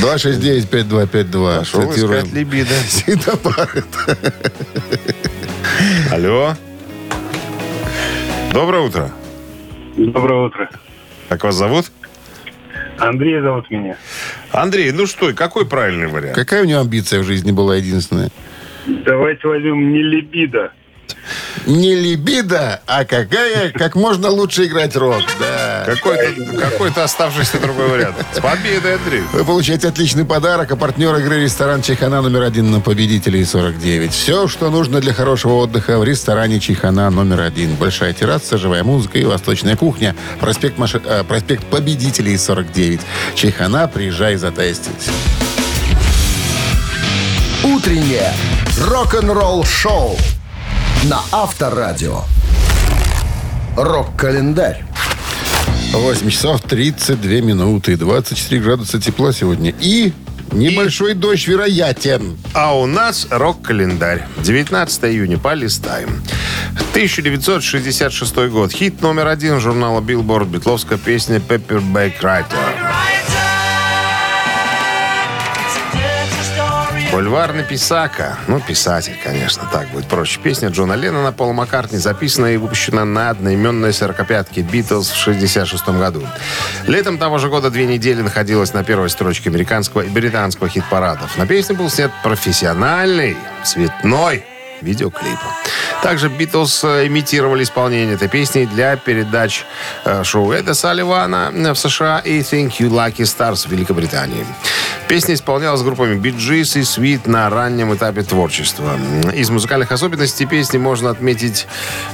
269-5252. 0.00 1.58
Пошел 1.58 1.80
искать 1.82 1.94
Цитируем. 1.94 2.34
либидо. 2.34 2.74
Сида 2.88 3.36
Баррет. 3.44 3.84
Алло. 6.10 6.54
Доброе 8.52 8.82
утро. 8.84 9.12
Доброе 9.96 10.46
утро. 10.46 10.70
Как 11.28 11.44
вас 11.44 11.56
зовут? 11.56 11.90
Андрей 12.98 13.40
зовут 13.42 13.70
меня. 13.70 13.96
Андрей, 14.52 14.92
ну 14.92 15.06
что, 15.06 15.32
какой 15.34 15.66
правильный 15.66 16.06
вариант? 16.06 16.34
Какая 16.34 16.62
у 16.62 16.64
него 16.64 16.80
амбиция 16.80 17.20
в 17.20 17.24
жизни 17.24 17.52
была 17.52 17.76
единственная? 17.76 18.30
Давайте 18.86 19.46
возьмем 19.46 19.92
не 19.92 20.02
либидо. 20.02 20.72
Не 21.68 21.94
либидо, 21.94 22.80
а 22.86 23.04
какая, 23.04 23.70
как 23.72 23.94
можно 23.94 24.30
лучше 24.30 24.64
играть 24.64 24.96
рок. 24.96 25.20
Да. 25.38 25.82
Какой-то 25.84 26.56
какой 26.58 26.88
оставшийся 26.90 27.60
другой 27.60 27.88
вариант. 27.88 28.16
С 28.32 28.40
победой, 28.40 28.94
Андрей. 28.94 29.22
Вы 29.34 29.44
получаете 29.44 29.88
отличный 29.88 30.24
подарок, 30.24 30.72
а 30.72 30.76
партнер 30.76 31.14
игры 31.16 31.42
ресторан 31.42 31.82
Чайхана 31.82 32.22
номер 32.22 32.44
один 32.44 32.70
на 32.70 32.80
победителей 32.80 33.44
49. 33.44 34.12
Все, 34.14 34.48
что 34.48 34.70
нужно 34.70 35.02
для 35.02 35.12
хорошего 35.12 35.56
отдыха 35.56 35.98
в 35.98 36.04
ресторане 36.04 36.58
Чайхана 36.58 37.10
номер 37.10 37.42
один. 37.42 37.74
Большая 37.74 38.14
терраса, 38.14 38.56
живая 38.56 38.82
музыка 38.82 39.18
и 39.18 39.24
восточная 39.24 39.76
кухня. 39.76 40.16
Проспект, 40.40 40.78
Маши- 40.78 41.02
э, 41.04 41.22
проспект 41.22 41.64
победителей 41.66 42.38
49. 42.38 43.00
Чайхана, 43.34 43.88
приезжай 43.88 44.36
затестить. 44.36 45.10
Утреннее 47.62 48.32
рок-н-ролл-шоу 48.80 50.16
на 51.04 51.20
Авторадио. 51.30 52.22
Рок-календарь. 53.76 54.84
8 55.92 56.28
часов 56.30 56.60
32 56.62 57.40
минуты, 57.40 57.96
24 57.96 58.60
градуса 58.60 59.00
тепла 59.00 59.32
сегодня. 59.32 59.72
И 59.80 60.12
небольшой 60.50 61.14
дождь 61.14 61.46
вероятен. 61.46 62.36
А 62.52 62.76
у 62.76 62.86
нас 62.86 63.28
рок-календарь. 63.30 64.26
19 64.42 65.04
июня. 65.04 65.38
Полистаем. 65.38 66.22
1966 66.90 68.34
год. 68.50 68.72
Хит 68.72 69.00
номер 69.00 69.28
один 69.28 69.60
журнала 69.60 70.00
Billboard. 70.00 70.46
Битловская 70.46 70.98
песня 70.98 71.36
«Paperback 71.36 72.20
Writer». 72.20 72.87
Бульварный 77.10 77.64
писака. 77.64 78.36
Ну, 78.48 78.60
писатель, 78.60 79.16
конечно, 79.24 79.62
так 79.72 79.88
будет 79.88 80.06
проще. 80.06 80.38
Песня 80.40 80.68
Джона 80.68 80.92
Леннона 80.92 81.32
Пола 81.32 81.52
Маккартни 81.54 81.98
записана 81.98 82.46
и 82.46 82.58
выпущена 82.58 83.06
на 83.06 83.30
одноименной 83.30 83.94
сорокопятке 83.94 84.60
«Битлз» 84.60 85.10
в 85.10 85.16
66 85.16 85.88
году. 85.88 86.22
Летом 86.86 87.16
того 87.16 87.38
же 87.38 87.48
года 87.48 87.70
две 87.70 87.86
недели 87.86 88.20
находилась 88.20 88.74
на 88.74 88.84
первой 88.84 89.08
строчке 89.08 89.48
американского 89.48 90.02
и 90.02 90.08
британского 90.08 90.68
хит-парадов. 90.68 91.38
На 91.38 91.46
песне 91.46 91.74
был 91.74 91.88
снят 91.88 92.10
профессиональный, 92.22 93.38
цветной 93.64 94.44
видеоклип. 94.82 95.38
Также 96.02 96.28
Битлз 96.28 96.84
имитировали 96.84 97.64
исполнение 97.64 98.14
этой 98.14 98.28
песни 98.28 98.64
для 98.66 98.96
передач 98.96 99.64
э, 100.04 100.22
шоу 100.24 100.52
Эда 100.52 100.74
Салливана 100.74 101.50
в 101.52 101.78
США 101.78 102.20
и 102.20 102.40
Think 102.40 102.78
You 102.78 102.90
Lucky 102.90 103.22
Stars 103.22 103.66
в 103.66 103.70
Великобритании. 103.70 104.46
Песня 105.08 105.34
исполнялась 105.34 105.80
группами 105.80 106.16
Bee 106.16 106.32
и 106.32 106.62
Sweet 106.82 107.28
на 107.28 107.48
раннем 107.48 107.94
этапе 107.94 108.22
творчества. 108.22 108.98
Из 109.32 109.48
музыкальных 109.48 109.90
особенностей 109.90 110.44
песни 110.44 110.76
можно 110.76 111.08
отметить 111.08 111.66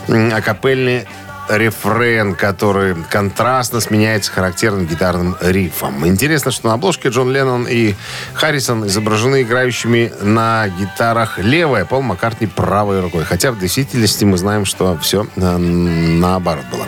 м, 0.07 0.33
акапельный 0.33 1.07
рефрен, 1.49 2.35
который 2.35 2.95
контрастно 3.11 3.81
сменяется 3.81 4.33
характерным 4.33 4.87
гитарным 4.87 5.37
рифом. 5.41 6.07
Интересно, 6.07 6.51
что 6.51 6.69
на 6.69 6.75
обложке 6.75 7.09
Джон 7.09 7.33
Леннон 7.33 7.67
и 7.69 7.95
Харрисон 8.35 8.87
изображены 8.87 9.43
играющими 9.43 10.13
на 10.21 10.69
гитарах 10.69 11.39
левой, 11.39 11.83
а 11.83 11.85
Пол 11.85 12.03
Маккартни 12.03 12.47
правой 12.47 13.01
рукой. 13.01 13.25
Хотя 13.25 13.53
в 13.53 13.59
действительности 13.59 14.25
мы 14.25 14.39
знаем, 14.39 14.65
что 14.65 14.99
все 14.99 15.27
э, 15.37 15.57
наоборот 15.57 16.65
было. 16.71 16.87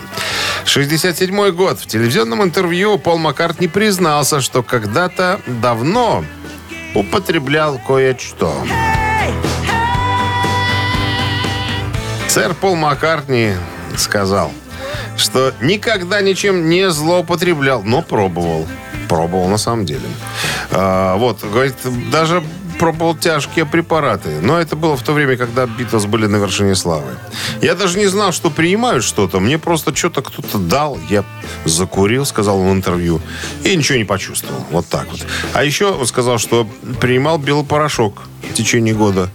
67 0.65 1.51
год. 1.53 1.79
В 1.79 1.87
телевизионном 1.87 2.43
интервью 2.43 2.99
Пол 2.99 3.19
Маккартни 3.19 3.69
признался, 3.69 4.41
что 4.41 4.63
когда-то 4.63 5.41
давно 5.47 6.25
употреблял 6.95 7.79
кое-что. 7.87 8.55
Сэр 12.29 12.55
Пол 12.55 12.77
Маккартни 12.77 13.55
сказал, 13.97 14.53
что 15.17 15.53
никогда 15.61 16.21
ничем 16.21 16.69
не 16.69 16.91
злоупотреблял, 16.91 17.83
но 17.83 18.03
пробовал. 18.03 18.67
Пробовал 19.09 19.49
на 19.49 19.59
самом 19.59 19.87
деле. 19.87 20.09
А, 20.71 21.17
вот, 21.17 21.45
говорит, 21.45 21.75
даже 22.11 22.43
пробовал 22.77 23.17
тяжкие 23.17 23.65
препараты. 23.65 24.41
Но 24.41 24.59
это 24.59 24.77
было 24.77 24.97
в 24.97 25.03
то 25.03 25.13
время, 25.13 25.37
когда 25.37 25.67
Битлз 25.67 26.07
были 26.07 26.27
на 26.27 26.37
вершине 26.37 26.75
славы. 26.75 27.17
Я 27.63 27.75
даже 27.75 27.99
не 27.99 28.07
знал, 28.07 28.33
что 28.33 28.51
принимают 28.51 29.05
что-то. 29.05 29.41
Мне 29.41 29.59
просто 29.59 29.95
что-то 29.95 30.23
кто-то 30.23 30.59
дал. 30.59 30.99
Я 31.09 31.25
закурил, 31.65 32.27
сказал 32.27 32.61
в 32.61 32.73
интервью. 32.73 33.21
И 33.65 33.75
ничего 33.77 33.99
не 33.99 34.05
почувствовал. 34.05 34.65
Вот 34.71 34.87
так 34.87 35.07
вот. 35.11 35.25
А 35.53 35.65
еще 35.65 35.93
он 35.93 36.07
сказал, 36.07 36.39
что 36.39 36.69
принимал 37.01 37.39
белый 37.39 37.65
порошок 37.65 38.23
в 38.51 38.55
течение 38.55 38.95
года. 38.95 39.31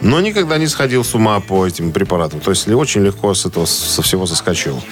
Но 0.00 0.20
никогда 0.20 0.58
не 0.58 0.68
сходил 0.68 1.04
с 1.04 1.14
ума 1.14 1.40
по 1.40 1.66
этим 1.66 1.92
препаратам. 1.92 2.40
То 2.40 2.50
есть 2.50 2.68
очень 2.68 3.02
легко 3.02 3.34
с 3.34 3.46
этого 3.46 3.66
со 3.66 4.02
всего 4.02 4.26
соскочил. 4.26 4.82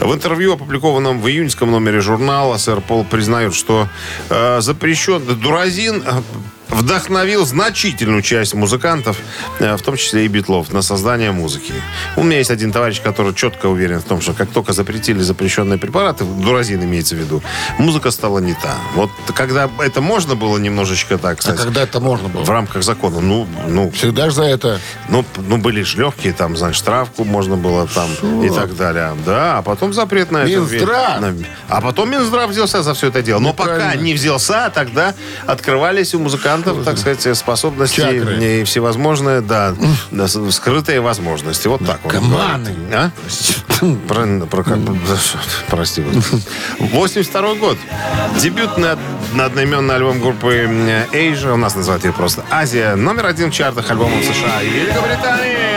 В 0.00 0.12
интервью, 0.12 0.52
опубликованном 0.52 1.20
в 1.20 1.28
июньском 1.28 1.70
номере 1.70 2.00
журнала, 2.00 2.56
сэр 2.58 2.80
Пол 2.80 3.04
признает, 3.04 3.54
что 3.54 3.88
э, 4.30 4.60
запрещен 4.60 5.22
дуразин 5.40 6.02
э, 6.06 6.22
вдохновил 6.72 7.44
значительную 7.46 8.22
часть 8.22 8.54
музыкантов, 8.54 9.16
э, 9.60 9.76
в 9.76 9.82
том 9.82 9.96
числе 9.96 10.24
и 10.24 10.28
битлов, 10.28 10.72
на 10.72 10.82
создание 10.82 11.32
музыки. 11.32 11.72
У 12.16 12.22
меня 12.22 12.38
есть 12.38 12.50
один 12.50 12.72
товарищ, 12.72 13.00
который 13.00 13.34
четко 13.34 13.66
уверен 13.66 14.00
в 14.00 14.04
том, 14.04 14.20
что 14.20 14.32
как 14.32 14.50
только 14.50 14.72
запретили 14.72 15.20
запрещенные 15.20 15.78
препараты, 15.78 16.24
дуразин 16.24 16.82
имеется 16.84 17.14
в 17.14 17.18
виду, 17.18 17.42
музыка 17.78 18.10
стала 18.10 18.38
не 18.38 18.54
та. 18.54 18.74
Вот 18.94 19.10
когда 19.34 19.70
это 19.80 20.00
можно 20.00 20.34
было 20.34 20.58
немножечко 20.58 21.18
так, 21.18 21.38
А 21.38 21.42
сказать, 21.42 21.60
когда 21.60 21.82
это 21.82 22.00
можно 22.00 22.28
было? 22.28 22.42
в 22.44 22.50
рамках 22.50 22.82
закона, 22.82 23.20
ну, 23.20 23.46
ну, 23.68 23.90
Всегда 23.90 24.30
же 24.30 24.36
за 24.36 24.44
это. 24.44 24.80
ну, 25.08 25.24
ну, 25.36 25.58
были 25.58 25.82
же 25.82 25.98
легкие, 25.98 26.32
там, 26.32 26.56
знаешь, 26.56 26.76
штрафку 26.76 27.24
можно 27.24 27.56
было 27.56 27.86
там 27.86 28.10
и 28.42 28.48
так 28.48 28.76
далее. 28.76 29.14
Да, 29.26 29.58
а 29.58 29.62
потом 29.62 29.92
запрет 29.92 30.30
на 30.30 30.38
это. 30.38 30.48
Минздрав! 30.50 31.22
А 31.68 31.80
потом 31.80 32.10
Минздрав 32.10 32.50
взялся 32.50 32.82
за 32.82 32.94
все 32.94 33.08
это 33.08 33.22
дело. 33.22 33.40
Но 33.40 33.52
пока 33.52 33.94
не 33.94 34.14
взялся, 34.14 34.70
тогда 34.74 35.14
открывались 35.46 36.14
у 36.14 36.18
музыкантов, 36.18 36.61
так 36.84 36.98
сказать, 36.98 37.36
способности 37.36 38.00
Чакры. 38.00 38.42
и 38.42 38.64
всевозможные, 38.64 39.40
да, 39.40 39.74
скрытые 40.50 41.00
возможности. 41.00 41.68
Вот 41.68 41.84
так 41.84 42.00
вот. 42.04 42.14
А? 42.92 43.10
Про, 44.08 44.46
про 44.46 44.62
как 44.62 44.78
Прости. 45.68 46.02
господи. 46.02 46.42
82 46.78 47.54
год. 47.54 47.78
Дебютный 48.38 48.96
на 49.34 49.46
одноименный 49.46 49.96
альбом 49.96 50.20
группы 50.20 50.54
Asia, 51.12 51.52
у 51.52 51.56
нас 51.56 51.74
называют 51.74 52.04
ее 52.04 52.12
просто 52.12 52.44
Азия, 52.50 52.94
номер 52.94 53.26
один 53.26 53.50
в 53.50 53.54
чартах 53.54 53.90
альбомов 53.90 54.22
США 54.24 54.62
и 54.62 54.68
Великобритании. 54.68 55.71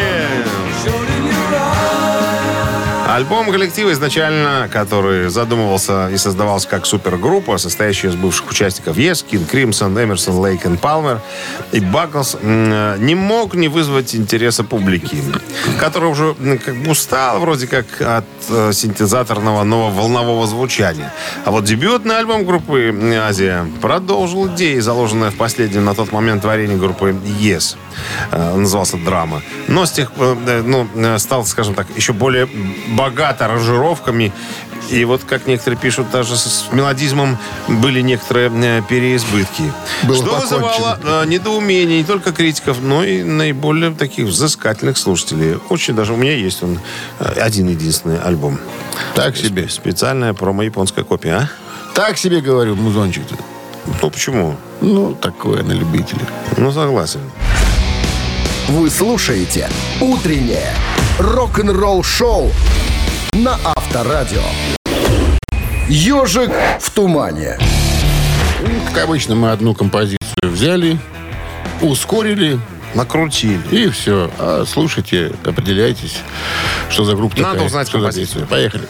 Альбом 3.15 3.49
коллектива 3.49 3.93
изначально, 3.93 4.69
который 4.69 5.29
задумывался 5.29 6.09
и 6.09 6.17
создавался 6.17 6.67
как 6.67 6.85
супергруппа, 6.85 7.57
состоящая 7.57 8.09
из 8.09 8.15
бывших 8.15 8.51
участников 8.51 8.97
Yes, 8.97 9.25
King 9.25 9.49
Crimson, 9.49 10.03
Эмерсон, 10.03 10.37
Лейк 10.37 10.65
и 10.65 10.75
Палмер 10.75 11.21
и 11.71 11.79
Багглс, 11.79 12.35
м, 12.41 13.05
не 13.05 13.15
мог 13.15 13.55
не 13.55 13.69
вызвать 13.69 14.13
интереса 14.15 14.65
публики, 14.65 15.15
которая 15.79 16.11
уже 16.11 16.35
как 16.65 16.75
бы 16.75 16.91
устала 16.91 17.39
вроде 17.39 17.67
как 17.67 17.85
от 18.01 18.25
э, 18.49 18.73
синтезаторного 18.73 19.63
нового 19.63 19.91
волнового 19.91 20.45
звучания. 20.45 21.13
А 21.45 21.51
вот 21.51 21.63
дебютный 21.63 22.17
альбом 22.17 22.43
группы 22.43 22.93
Азия 23.25 23.65
продолжил 23.81 24.49
идеи, 24.49 24.79
заложенные 24.79 25.31
в 25.31 25.37
последнем 25.37 25.85
на 25.85 25.95
тот 25.95 26.11
момент 26.11 26.41
творении 26.41 26.75
группы 26.75 27.15
Yes. 27.39 27.77
Э, 28.31 28.55
назывался 28.55 28.97
«Драма». 28.97 29.41
Но 29.69 29.85
с 29.85 29.91
тех 29.91 30.11
э, 30.17 30.63
ну, 30.65 31.17
стал, 31.17 31.45
скажем 31.45 31.75
так, 31.75 31.87
еще 31.95 32.11
более 32.11 32.49
богат 33.05 33.41
аранжировками. 33.41 34.33
И 34.89 35.03
вот, 35.05 35.23
как 35.23 35.47
некоторые 35.47 35.79
пишут, 35.79 36.11
даже 36.11 36.35
с 36.37 36.67
мелодизмом 36.71 37.37
были 37.67 38.01
некоторые 38.01 38.51
э, 38.53 38.81
переизбытки. 38.87 39.71
Было 40.03 40.15
что 40.15 40.25
покончено. 40.25 40.59
вызывало 40.61 41.23
э, 41.23 41.25
недоумение 41.27 41.99
не 41.99 42.03
только 42.03 42.31
критиков, 42.31 42.77
но 42.81 43.03
и 43.03 43.23
наиболее 43.23 43.91
таких 43.91 44.27
взыскательных 44.27 44.97
слушателей. 44.97 45.57
Очень 45.69 45.95
даже 45.95 46.13
у 46.13 46.17
меня 46.17 46.33
есть 46.33 46.61
он 46.63 46.79
э, 47.19 47.39
один-единственный 47.39 48.19
альбом. 48.19 48.59
Так 49.15 49.37
себе. 49.37 49.69
Специальная 49.69 50.33
промо-японская 50.33 51.03
копия, 51.03 51.33
а? 51.33 51.49
Так 51.95 52.17
себе, 52.17 52.41
говорю, 52.41 52.75
музончик-то. 52.75 53.35
Ну, 54.01 54.09
почему? 54.09 54.55
Ну, 54.81 55.13
такое 55.13 55.63
на 55.63 55.71
любителя. 55.71 56.27
Ну, 56.57 56.71
согласен. 56.71 57.21
Вы 58.67 58.89
слушаете 58.89 59.69
«Утреннее 60.01 60.73
рок-н-ролл-шоу» 61.19 62.51
на 63.35 63.57
Авторадио. 63.65 64.41
«Ежик 65.89 66.51
в 66.79 66.89
тумане». 66.91 67.57
Как 68.93 69.03
обычно, 69.03 69.35
мы 69.35 69.51
одну 69.51 69.75
композицию 69.75 70.19
взяли, 70.43 70.97
ускорили, 71.81 72.59
Накрутили. 72.93 73.59
и 73.71 73.89
все. 73.89 74.31
А 74.39 74.63
слушайте, 74.65 75.33
определяйтесь, 75.43 76.15
что 76.89 77.03
за 77.03 77.15
группа 77.15 77.35
Надо 77.37 77.51
такая, 77.51 77.65
узнать 77.67 77.87
что 77.89 77.99
за 77.99 78.05
композицию. 78.05 78.41
песня. 78.43 78.47
Поехали. 78.47 78.83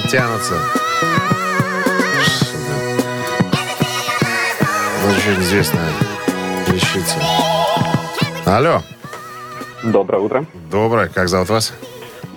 Подтянутся. 0.00 0.54
Вот 5.02 5.16
еще 5.16 5.36
неизвестная 5.36 5.88
вещица. 6.68 7.16
Алло. 8.46 8.82
Доброе 9.82 10.22
утро. 10.22 10.46
Доброе. 10.70 11.08
Как 11.08 11.28
зовут 11.28 11.48
вас? 11.48 11.72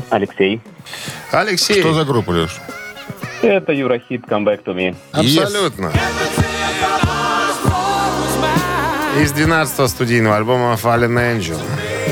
Алексей. 0.09 0.59
Алексей. 1.31 1.81
Что 1.81 1.93
за 1.93 2.03
группа, 2.03 2.31
Леш? 2.31 2.59
Это 3.43 3.73
Еврохит 3.73 4.23
«Come 4.25 4.45
Back 4.45 4.63
to 4.63 4.75
Me». 4.75 4.95
Абсолютно. 5.11 5.91
Из 9.19 9.31
12-го 9.33 9.87
студийного 9.87 10.37
альбома 10.37 10.77
Fallen 10.81 11.15
Angel. 11.15 11.59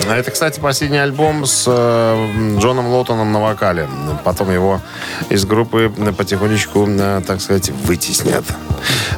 А 0.07 0.15
Это, 0.15 0.31
кстати, 0.31 0.59
последний 0.59 0.97
альбом 0.97 1.45
с 1.45 1.65
э, 1.67 2.57
Джоном 2.59 2.87
Лоттоном 2.87 3.31
на 3.31 3.39
вокале. 3.39 3.87
Потом 4.23 4.51
его 4.51 4.81
из 5.29 5.45
группы 5.45 5.91
потихонечку, 6.17 6.85
э, 6.87 7.21
так 7.25 7.41
сказать, 7.41 7.69
вытеснят. 7.69 8.43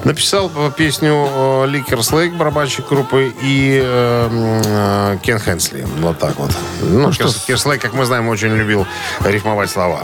Написал 0.03 0.51
э, 0.55 0.71
песню 0.75 1.27
э, 1.29 1.65
Ли 1.67 2.11
Керслейк, 2.11 2.33
барабанщик 2.33 2.87
группы, 2.89 3.33
и 3.41 3.81
э, 3.83 4.29
э, 4.65 5.17
Кен 5.23 5.39
Хенсли. 5.39 5.85
Вот 5.99 6.19
так 6.19 6.35
вот. 6.37 6.51
Ну, 6.81 7.11
что 7.11 7.25
Керс- 7.25 7.45
Керслейк, 7.45 7.81
как 7.81 7.93
мы 7.93 8.05
знаем, 8.05 8.27
очень 8.27 8.49
любил 8.55 8.85
рифмовать 9.23 9.69
слова. 9.69 10.01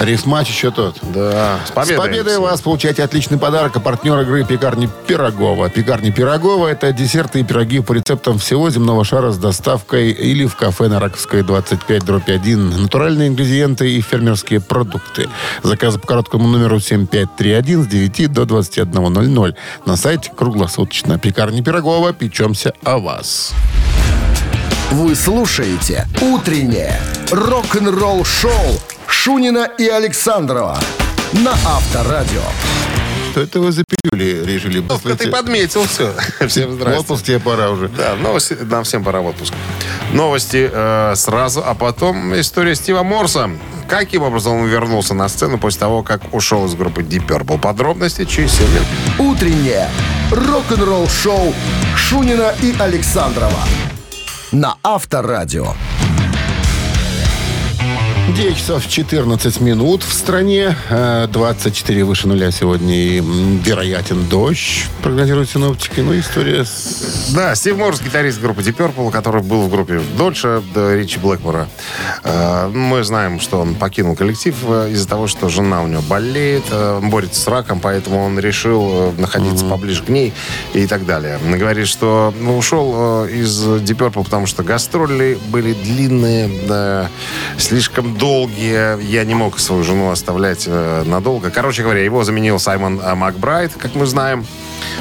Рифмач 0.00 0.48
еще 0.48 0.70
тот. 0.70 0.96
Да, 1.02 1.58
с 1.66 1.70
С 1.70 1.72
победой. 1.72 1.96
победой 1.96 2.38
вас 2.38 2.60
получаете 2.60 3.02
отличный 3.02 3.36
подарок. 3.38 3.76
А 3.76 3.80
партнер 3.80 4.20
игры 4.20 4.44
«Пекарни 4.44 4.88
Пирогова». 5.06 5.68
«Пекарни 5.70 6.10
Пирогова»— 6.10 6.66
это 6.68 6.92
десерты 6.92 7.40
и 7.40 7.42
пироги 7.44 7.80
по 7.80 7.92
рецептам 7.94 8.38
всего 8.38 8.70
земного 8.70 9.04
шара 9.04 9.32
с 9.32 9.38
доставкой 9.38 10.10
или 10.12 10.46
в 10.46 10.54
кафе 10.54 10.88
на 10.88 11.00
Раковской 11.00 11.42
25 11.42 12.04
дробь 12.04 12.28
1. 12.30 12.82
Натуральные 12.82 13.28
ингредиенты 13.28 13.90
и 13.90 14.00
фермерские 14.00 14.60
продукты. 14.60 15.28
Заказы 15.64 15.98
по 15.98 16.06
короткому 16.06 16.46
номеру 16.46 16.78
7531 16.78 17.82
с 17.82 17.86
9 17.88 18.32
до 18.32 18.42
21.00. 18.42 19.54
На 19.84 19.96
сайте 19.96 20.30
круглосуточно. 20.34 21.18
«Пекарни 21.18 21.60
Пирогова». 21.60 22.12
Печемся 22.12 22.72
о 22.84 22.98
вас. 22.98 23.52
Вы 24.92 25.14
слушаете 25.16 26.06
«Утреннее 26.20 27.00
рок-н-ролл-шоу» 27.30 28.52
Шунина 29.08 29.68
и 29.78 29.88
Александрова 29.88 30.78
на 31.32 31.52
Авторадио. 31.52 32.42
Что 33.30 33.40
это 33.42 33.60
вы 33.60 33.72
за 33.72 33.84
пилюли 33.84 34.44
решили? 34.44 34.80
Вовка, 34.80 35.16
ты 35.16 35.30
подметил 35.30 35.84
все. 35.84 36.12
Всем 36.48 36.70
В 36.70 36.72
здрасте. 36.74 37.00
отпуск 37.00 37.24
тебе 37.24 37.40
пора 37.40 37.70
уже. 37.70 37.88
Да, 37.88 38.14
новости, 38.16 38.56
нам 38.60 38.84
всем 38.84 39.04
пора 39.04 39.20
в 39.20 39.26
отпуск. 39.26 39.52
Новости 40.12 40.70
э, 40.72 41.14
сразу, 41.16 41.62
а 41.64 41.74
потом 41.74 42.38
история 42.38 42.74
Стива 42.74 43.02
Морса. 43.02 43.50
Каким 43.88 44.22
образом 44.22 44.60
он 44.60 44.66
вернулся 44.66 45.14
на 45.14 45.28
сцену 45.28 45.58
после 45.58 45.80
того, 45.80 46.02
как 46.02 46.34
ушел 46.34 46.66
из 46.66 46.74
группы 46.74 47.02
Deep 47.02 47.26
Purple? 47.26 47.58
Подробности 47.58 48.24
через 48.24 48.52
7 48.52 48.66
минут. 48.68 48.86
«Утреннее 49.18 49.88
рок-н-ролл-шоу» 50.30 51.54
Шунина 51.96 52.54
и 52.62 52.74
Александрова 52.78 53.62
на 54.52 54.76
Авторадио. 54.82 55.74
9 58.36 58.56
часов 58.56 58.86
14 58.86 59.60
минут 59.60 60.02
в 60.02 60.12
стране. 60.12 60.76
Э, 60.90 61.26
24 61.32 62.04
выше 62.04 62.28
нуля 62.28 62.50
сегодня. 62.50 62.94
И 62.94 63.20
вероятен 63.64 64.26
дождь, 64.28 64.86
прогнозируют 65.02 65.48
синоптики. 65.50 66.00
Ну, 66.00 66.18
история 66.18 66.64
с... 66.64 67.32
Да, 67.34 67.54
Стив 67.54 67.78
Морс, 67.78 68.02
гитарист 68.02 68.40
группы 68.40 68.60
Deep 68.60 68.76
Purple, 68.76 69.10
который 69.10 69.42
был 69.42 69.62
в 69.62 69.70
группе 69.70 70.00
дольше 70.18 70.62
до 70.74 70.94
Ричи 70.94 71.18
Блэкмора. 71.18 71.68
Э, 72.22 72.68
Мы 72.68 73.02
знаем, 73.02 73.40
что 73.40 73.60
он 73.60 73.74
покинул 73.74 74.14
коллектив 74.14 74.54
э, 74.68 74.90
из-за 74.92 75.08
того, 75.08 75.26
что 75.26 75.48
жена 75.48 75.82
у 75.82 75.86
него 75.86 76.02
болеет, 76.02 76.64
э, 76.70 77.00
борется 77.02 77.40
с 77.40 77.46
раком, 77.48 77.80
поэтому 77.80 78.22
он 78.22 78.38
решил 78.38 78.82
э, 78.92 79.12
находиться 79.20 79.64
поближе 79.64 80.02
к 80.02 80.10
ней 80.10 80.34
и 80.74 80.86
так 80.86 81.06
далее. 81.06 81.38
Говорит, 81.42 81.88
что 81.88 82.34
ушел 82.58 83.24
э, 83.24 83.30
из 83.32 83.58
Deep 83.64 83.96
Purple, 83.96 84.24
потому 84.24 84.46
что 84.46 84.62
гастроли 84.62 85.38
были 85.48 85.72
длинные, 85.72 86.50
да, 86.68 87.08
слишком 87.56 88.17
долгие. 88.18 89.00
Я 89.02 89.24
не 89.24 89.34
мог 89.34 89.58
свою 89.58 89.82
жену 89.84 90.10
оставлять 90.10 90.64
э, 90.66 91.02
надолго. 91.06 91.50
Короче 91.50 91.82
говоря, 91.82 92.04
его 92.04 92.24
заменил 92.24 92.58
Саймон 92.58 93.00
э, 93.00 93.14
Макбрайт, 93.14 93.72
как 93.74 93.94
мы 93.94 94.06
знаем. 94.06 94.44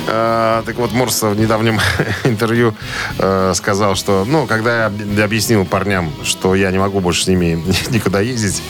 Э, 0.08 0.64
так 0.66 0.76
вот, 0.78 0.94
Морс 0.94 1.22
в 1.22 1.36
недавнем 1.36 1.80
интервью 2.24 2.74
э, 3.20 3.54
сказал, 3.56 3.96
что, 3.96 4.26
ну, 4.26 4.46
когда 4.48 4.78
я 4.80 4.86
об- 4.88 5.20
объяснил 5.20 5.66
парням, 5.66 6.12
что 6.24 6.56
я 6.56 6.72
не 6.72 6.80
могу 6.80 7.00
больше 7.00 7.24
с 7.24 7.28
ними 7.28 7.62
никуда 7.90 8.22
ездить, 8.22 8.62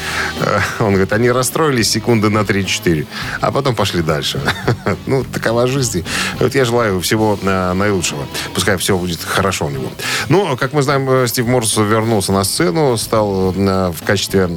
э, 0.42 0.60
он 0.80 0.90
говорит, 0.92 1.14
они 1.14 1.32
расстроились 1.32 1.90
секунды 1.90 2.30
на 2.30 2.40
3-4, 2.40 3.06
а 3.42 3.52
потом 3.52 3.76
пошли 3.76 4.02
дальше. 4.02 4.42
Ну, 5.06 5.24
такова 5.24 5.68
жизнь. 5.68 6.04
Вот 6.40 6.56
я 6.56 6.66
желаю 6.66 7.00
всего 7.02 7.38
наилучшего. 7.42 8.26
Пускай 8.54 8.78
все 8.78 8.98
будет 8.98 9.22
хорошо 9.24 9.66
у 9.66 9.70
него. 9.70 9.90
Ну, 10.30 10.58
как 10.58 10.74
мы 10.74 10.82
знаем, 10.82 11.28
Стив 11.28 11.46
Морс 11.46 11.78
вернулся 11.78 12.32
на 12.32 12.44
сцену, 12.44 12.98
стал 12.98 13.52
в 13.52 13.96
качестве 14.06 14.50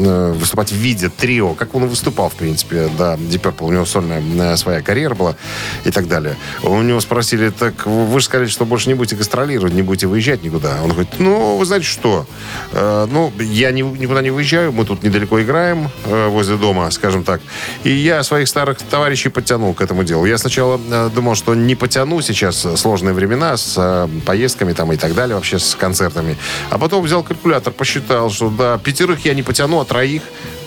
выступать 0.00 0.72
в 0.72 0.76
виде 0.76 1.08
трио, 1.08 1.54
как 1.54 1.74
он 1.74 1.86
выступал, 1.86 2.28
в 2.30 2.34
принципе, 2.34 2.88
да, 2.98 3.14
Deep 3.14 3.40
Purple, 3.42 3.66
у 3.66 3.72
него 3.72 3.84
сольная 3.84 4.22
э, 4.22 4.56
своя 4.56 4.80
карьера 4.82 5.14
была 5.14 5.36
и 5.84 5.90
так 5.90 6.08
далее. 6.08 6.36
У 6.62 6.80
него 6.82 7.00
спросили, 7.00 7.50
так 7.50 7.86
вы 7.86 8.18
же 8.20 8.26
сказали, 8.26 8.48
что 8.48 8.64
больше 8.64 8.88
не 8.88 8.94
будете 8.94 9.16
гастролировать, 9.16 9.74
не 9.74 9.82
будете 9.82 10.06
выезжать 10.06 10.42
никуда. 10.42 10.78
Он 10.82 10.90
говорит, 10.90 11.10
ну, 11.18 11.56
вы 11.56 11.64
знаете 11.64 11.86
что, 11.86 12.26
Э, 12.72 13.06
ну, 13.10 13.32
я 13.38 13.72
ни- 13.72 13.82
никуда 13.82 14.22
не 14.22 14.30
выезжаю, 14.30 14.72
мы 14.72 14.84
тут 14.84 15.02
недалеко 15.02 15.40
играем, 15.42 15.90
э, 16.04 16.28
возле 16.28 16.56
дома, 16.56 16.90
скажем 16.90 17.24
так, 17.24 17.40
и 17.84 17.90
я 17.90 18.22
своих 18.22 18.48
старых 18.48 18.78
товарищей 18.78 19.28
подтянул 19.28 19.74
к 19.74 19.80
этому 19.80 20.04
делу. 20.04 20.24
Я 20.26 20.38
сначала 20.38 20.80
э, 20.90 21.10
думал, 21.14 21.34
что 21.34 21.54
не 21.54 21.74
потяну 21.74 22.20
сейчас 22.22 22.64
э, 22.64 22.76
сложные 22.76 23.12
времена 23.14 23.56
с 23.56 23.74
э, 23.76 24.08
поездками 24.24 24.72
там 24.72 24.92
и 24.92 24.96
так 24.96 25.14
далее, 25.14 25.34
вообще 25.36 25.58
с 25.58 25.74
концертами. 25.74 26.36
А 26.70 26.78
потом 26.78 27.02
взял 27.04 27.22
калькулятор, 27.22 27.72
посчитал, 27.72 28.30
что 28.30 28.50
да, 28.50 28.78
пятерых 28.78 29.24
я 29.24 29.34
не 29.34 29.42
потяну, 29.42 29.80
а 29.80 29.84
троих 29.90 30.22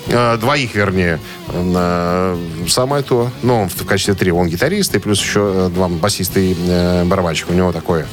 Э, 0.07 0.37
двоих, 0.37 0.75
вернее, 0.75 1.19
самое 2.67 3.03
то. 3.03 3.31
Ну, 3.41 3.61
он 3.61 3.69
в 3.69 3.85
качестве 3.85 4.13
трио. 4.13 4.37
Он 4.37 4.47
гитарист, 4.47 4.93
и 4.95 4.99
плюс 4.99 5.21
еще 5.21 5.51
э, 5.55 5.69
два 5.73 5.87
басиста 5.87 6.39
и 6.39 6.55
э, 6.57 7.05
барабанщик. 7.05 7.49
У 7.49 7.53
него 7.53 7.71
такое 7.71 8.05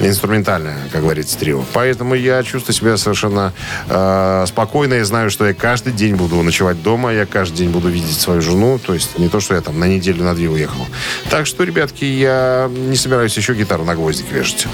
инструментальное, 0.00 0.76
как 0.92 1.02
говорится, 1.02 1.36
трио. 1.36 1.64
Поэтому 1.72 2.14
я 2.14 2.42
чувствую 2.44 2.74
себя 2.74 2.96
совершенно 2.96 3.52
э, 3.88 4.44
спокойно. 4.46 4.94
Я 4.94 5.04
знаю, 5.04 5.30
что 5.30 5.46
я 5.46 5.54
каждый 5.54 5.92
день 5.92 6.14
буду 6.14 6.40
ночевать 6.42 6.80
дома, 6.82 7.12
я 7.12 7.26
каждый 7.26 7.58
день 7.58 7.70
буду 7.70 7.88
видеть 7.88 8.20
свою 8.20 8.40
жену. 8.40 8.78
То 8.78 8.94
есть 8.94 9.18
не 9.18 9.28
то, 9.28 9.40
что 9.40 9.54
я 9.54 9.60
там 9.60 9.78
на 9.78 9.86
неделю, 9.86 10.22
на 10.22 10.34
две 10.34 10.48
уехал. 10.48 10.86
Так 11.30 11.46
что, 11.46 11.64
ребятки, 11.64 12.04
я 12.04 12.70
не 12.70 12.96
собираюсь 12.96 13.36
еще 13.36 13.54
гитару 13.54 13.84
на 13.84 13.96
гвоздик 13.96 14.30
вешать. 14.30 14.68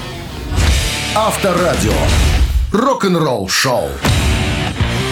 Авторадио. 1.15 1.93
Рок-н-ролл-шоу. 2.71 3.89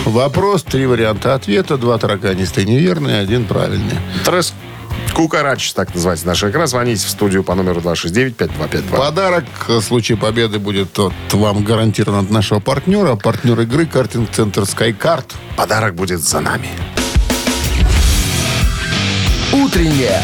Вопрос, 0.05 0.63
три 0.63 0.85
варианта 0.85 1.35
ответа. 1.35 1.77
Два 1.77 1.97
тараканистые 1.97 2.65
неверные, 2.65 3.19
один 3.19 3.45
правильный. 3.45 3.97
Трес 4.25 4.53
Кукарач, 5.13 5.73
так 5.73 5.93
называется 5.93 6.25
наша 6.27 6.49
игра. 6.49 6.65
Звоните 6.67 7.05
в 7.05 7.09
студию 7.09 7.43
по 7.43 7.55
номеру 7.55 7.81
269-5252. 7.81 8.97
Подарок 8.97 9.45
в 9.67 9.81
случае 9.81 10.17
победы 10.17 10.59
будет 10.59 10.97
от 10.97 11.13
вам 11.33 11.63
гарантирован 11.63 12.25
от 12.25 12.29
нашего 12.31 12.59
партнера. 12.59 13.15
Партнер 13.15 13.59
игры 13.61 13.85
картинг-центр 13.85 14.61
SkyCard. 14.61 15.25
Подарок 15.57 15.95
будет 15.95 16.21
за 16.21 16.39
нами. 16.39 16.69
Утреннее 19.51 20.21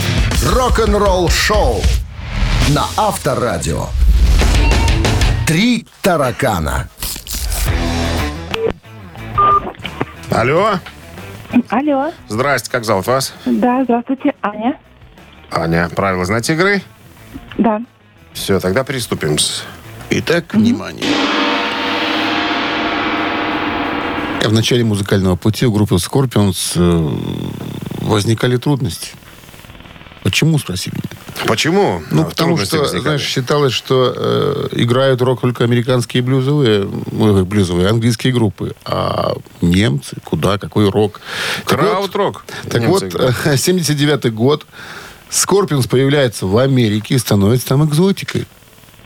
рок-н-ролл-шоу 0.54 1.82
на 2.70 2.86
Авторадио. 2.96 3.88
Три 5.46 5.86
таракана. 6.02 6.90
Алло. 10.36 10.82
Алло, 11.70 12.12
Здрасте, 12.28 12.70
как 12.70 12.84
зовут 12.84 13.08
вас? 13.08 13.34
да, 13.46 13.86
здравствуйте, 13.86 14.34
Аня. 14.42 14.78
Аня, 15.50 15.88
правила 15.96 16.26
знаете 16.26 16.56
игры? 16.56 16.82
Да. 17.58 17.82
Все, 18.34 18.60
тогда 18.60 18.84
приступим. 18.84 19.38
Итак, 20.10 20.54
внимание. 20.54 21.06
В 24.44 24.52
начале 24.52 24.84
музыкального 24.84 25.38
пути 25.38 25.66
у 25.66 25.72
группы 25.72 25.96
Scorpions 25.96 26.74
э, 26.76 28.06
возникали 28.06 28.58
трудности. 28.58 29.14
Почему, 30.22 30.60
спроси 30.60 30.92
меня? 30.92 31.15
Почему? 31.48 32.02
Ну, 32.12 32.22
А, 32.22 32.26
потому 32.26 32.58
что, 32.58 32.78
возникали? 32.80 33.02
знаешь, 33.02 33.22
считалось, 33.22 33.74
что 33.74 34.14
э, 34.16 34.68
играют 34.72 35.22
рок 35.22 35.42
только 35.42 35.64
американские 35.64 36.24
блюзовые, 36.24 36.88
ой, 37.12 37.44
блюзовые, 37.44 37.90
английские 37.90 38.34
группы. 38.34 38.74
А 38.86 39.34
немцы, 39.62 40.16
куда, 40.24 40.58
какой 40.58 40.90
рок? 40.90 41.20
Так 41.66 41.80
вот, 41.82 41.90
Краут-рок. 41.90 42.46
Так 42.70 42.84
вот, 42.86 43.04
играют. 43.04 43.36
э, 43.46 43.54
79-й 43.56 44.30
год. 44.32 44.66
Скорпионс 45.30 45.88
появляется 45.88 46.46
в 46.46 46.58
Америке 46.58 47.16
и 47.16 47.18
становится 47.18 47.68
там 47.68 47.84
экзотикой. 47.86 48.46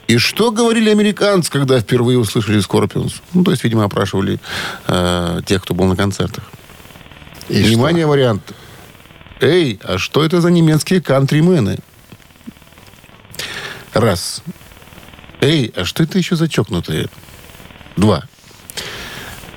И 0.08 0.18
что 0.18 0.51
говорили 0.51 0.89
американцы, 0.89 1.51
когда 1.51 1.80
впервые 1.80 2.18
услышали 2.20 2.60
Скорпионс? 2.60 3.22
Ну, 3.34 3.43
то 3.43 3.51
есть, 3.51 3.64
видимо, 3.64 3.84
опрашивали 3.86 4.39
э, 4.88 5.41
тех, 5.45 5.64
кто 5.64 5.74
был 5.74 5.86
на 5.86 5.95
концертах. 5.95 6.43
И 7.47 7.62
Внимание, 7.64 8.06
вариант. 8.06 8.54
Эй, 9.41 9.80
а 9.84 9.97
что 9.97 10.24
это 10.24 10.41
за 10.41 10.51
немецкие 10.51 11.01
кантримены? 11.01 11.80
Раз. 13.94 14.44
Эй, 15.42 15.72
а 15.76 15.86
что 15.86 16.04
это 16.04 16.18
еще 16.18 16.36
за 16.36 16.48
чокнутые? 16.50 17.08
Два. 17.96 18.24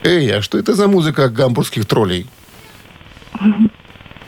Эй, 0.04 0.30
а 0.36 0.42
что 0.42 0.58
это 0.58 0.74
за 0.74 0.88
музыка 0.88 1.28
гамбургских 1.28 1.86
троллей? 1.86 2.28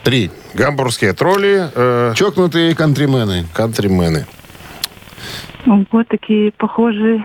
Три. 0.02 0.30
Гамбургские 0.54 1.12
тролли, 1.14 1.70
э, 1.74 2.12
Чокнутые 2.16 2.74
кантримены. 2.74 3.46
кантримены. 3.54 4.26
Вот 5.66 6.06
такие 6.08 6.52
похожие, 6.52 7.24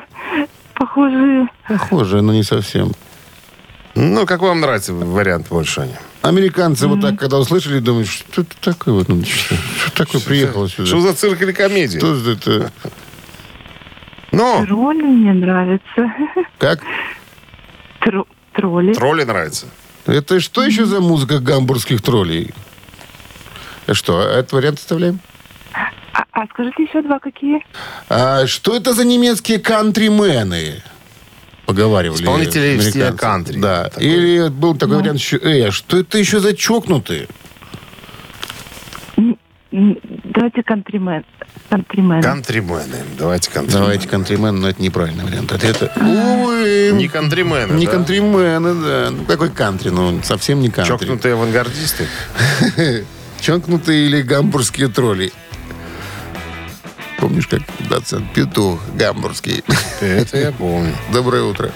похожие. 0.74 1.48
Похоже, 1.68 2.22
но 2.22 2.32
не 2.34 2.44
совсем. 2.44 2.92
Ну, 3.96 4.26
как 4.26 4.42
вам 4.42 4.62
нравится 4.62 4.94
вариант 4.94 5.50
больше, 5.50 5.82
Аня? 5.82 6.00
Американцы 6.22 6.88
вот 6.88 7.02
так, 7.02 7.18
когда 7.18 7.38
услышали, 7.40 7.80
думают, 7.80 8.08
что 8.10 8.42
это 8.42 8.56
такое 8.62 8.94
вот, 8.94 9.08
ну, 9.08 9.24
что, 9.24 9.56
что 9.56 9.92
такое 10.06 10.22
приехало 10.22 10.68
сюда? 10.68 10.86
Что 10.88 11.00
за 11.02 11.14
цирк 11.14 11.42
или 11.42 11.54
комедия? 11.54 11.98
Что 11.98 12.16
за 12.16 12.32
это? 12.32 12.72
Ну, 14.32 14.66
Тролли 14.66 15.02
мне 15.02 15.34
нравятся. 15.34 16.14
Как? 16.58 16.82
Тро- 18.02 18.28
тролли. 18.54 18.94
тролли 18.94 19.24
нравится. 19.24 19.68
Это 20.06 20.40
что 20.40 20.64
еще 20.64 20.86
за 20.86 21.00
музыка 21.00 21.40
гамбургских 21.40 22.02
троллей? 22.02 22.54
Э, 23.88 23.94
Что, 23.94 24.22
этот 24.22 24.52
вариант 24.52 24.80
оставляем? 24.80 25.20
А, 25.74 26.24
а 26.32 26.46
скажите 26.48 26.84
еще 26.84 27.02
два 27.02 27.20
какие? 27.20 27.66
А 28.10 28.46
что 28.46 28.76
это 28.76 28.94
за 28.94 29.06
немецкие 29.06 29.60
кантримены? 29.60 30.84
Поговаривали. 31.70 32.20
Исполнители 32.24 32.78
в 32.78 32.82
стиле 32.82 33.12
кантри. 33.12 33.60
Да. 33.60 33.90
Такой. 33.90 34.04
Или 34.04 34.50
был 34.50 34.76
такой 34.76 34.98
вариант 34.98 35.20
еще, 35.20 35.38
эй, 35.38 35.68
а 35.68 35.72
что 35.72 36.00
это 36.00 36.18
еще 36.18 36.40
за 36.40 36.56
чокнутые? 36.56 37.28
Давайте 39.72 40.64
кантримен. 40.64 41.24
Кантримен. 41.70 42.24
Кантримены. 42.24 42.96
Давайте 43.20 43.52
кантримены. 43.52 43.82
Давайте 43.84 44.08
кантримен, 44.08 44.60
но 44.60 44.70
это 44.70 44.82
неправильный 44.82 45.24
вариант 45.24 45.52
ответа. 45.52 45.92
Увы. 45.96 46.90
Не 46.96 47.08
кантримены, 47.08 47.74
Не 47.74 47.86
да? 47.86 47.92
кантримены, 47.92 48.74
да. 48.74 49.10
Ну, 49.12 49.26
какой 49.26 49.52
кантри? 49.52 49.90
Ну, 49.90 50.24
совсем 50.24 50.62
не 50.62 50.72
кантри. 50.72 50.92
Чокнутые 50.92 51.36
авангардисты. 51.36 52.08
Чокнутые 53.42 54.08
или 54.08 54.24
гамбургские 54.24 54.88
тролли? 54.88 55.32
Помнишь, 57.30 57.48
как 57.48 57.62
доцент 57.88 58.26
Петух 58.34 58.80
гамбургский? 58.96 59.64
Это 60.02 60.36
я 60.36 60.52
помню. 60.52 60.96
Доброе 61.14 61.44
утро. 61.44 61.70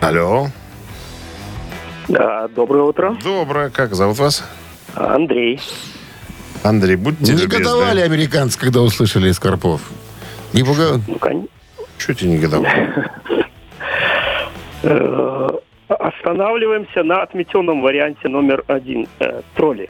Алло. 0.00 0.48
Да, 2.08 2.48
доброе 2.48 2.82
утро. 2.82 3.16
Доброе. 3.22 3.70
Как 3.70 3.94
зовут 3.94 4.18
вас? 4.18 4.42
Андрей. 4.96 5.60
Андрей, 6.64 6.96
будьте 6.96 7.32
Негодовали 7.32 7.98
любезны. 8.00 8.14
американцы, 8.14 8.58
когда 8.58 8.80
услышали 8.80 9.28
из 9.30 9.38
Карпов. 9.38 9.82
Не 10.52 10.64
пугал? 10.64 11.00
Ну, 11.06 11.14
кон- 11.20 11.48
Чего 11.98 12.14
тебе 12.14 12.30
негодовали? 12.30 12.92
э, 14.82 15.48
Останавливаемся 15.88 17.04
на 17.04 17.22
отметенном 17.22 17.82
варианте 17.82 18.26
номер 18.28 18.64
один. 18.66 19.06
э, 19.20 19.42
Тролли. 19.54 19.88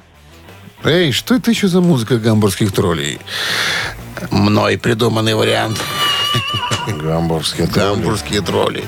Эй, 0.87 1.11
что 1.13 1.35
это 1.35 1.51
еще 1.51 1.67
за 1.69 1.81
музыка 1.81 2.17
гамбургских 2.17 2.73
троллей? 2.73 3.19
Мной 4.31 4.79
придуманный 4.79 5.35
вариант. 5.35 5.79
Гамбургские 6.87 7.67
тролли. 7.67 7.89
Гамбургские 7.97 8.41
тролли. 8.41 8.85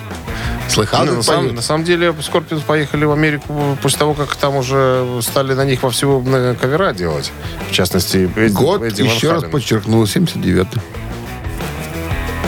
Слыхал, 0.68 1.04
Ну, 1.06 1.16
на, 1.16 1.22
самом, 1.22 1.40
поют? 1.42 1.56
на 1.56 1.62
самом 1.62 1.84
деле, 1.84 2.14
Скорпионс 2.22 2.62
поехали 2.62 3.04
в 3.04 3.10
Америку 3.12 3.76
после 3.82 3.98
того, 3.98 4.14
как 4.14 4.36
там 4.36 4.56
уже 4.56 5.06
стали 5.22 5.54
на 5.54 5.64
них 5.64 5.82
вовсю 5.82 6.22
э, 6.26 6.54
кавера 6.60 6.92
делать. 6.92 7.32
В 7.68 7.72
частности, 7.72 8.30
Эдди, 8.36 8.52
Год, 8.52 8.82
Эдди 8.82 9.02
Ван 9.02 9.10
еще 9.10 9.32
раз 9.32 9.44
подчеркнул, 9.44 10.04
79-й. 10.04 10.80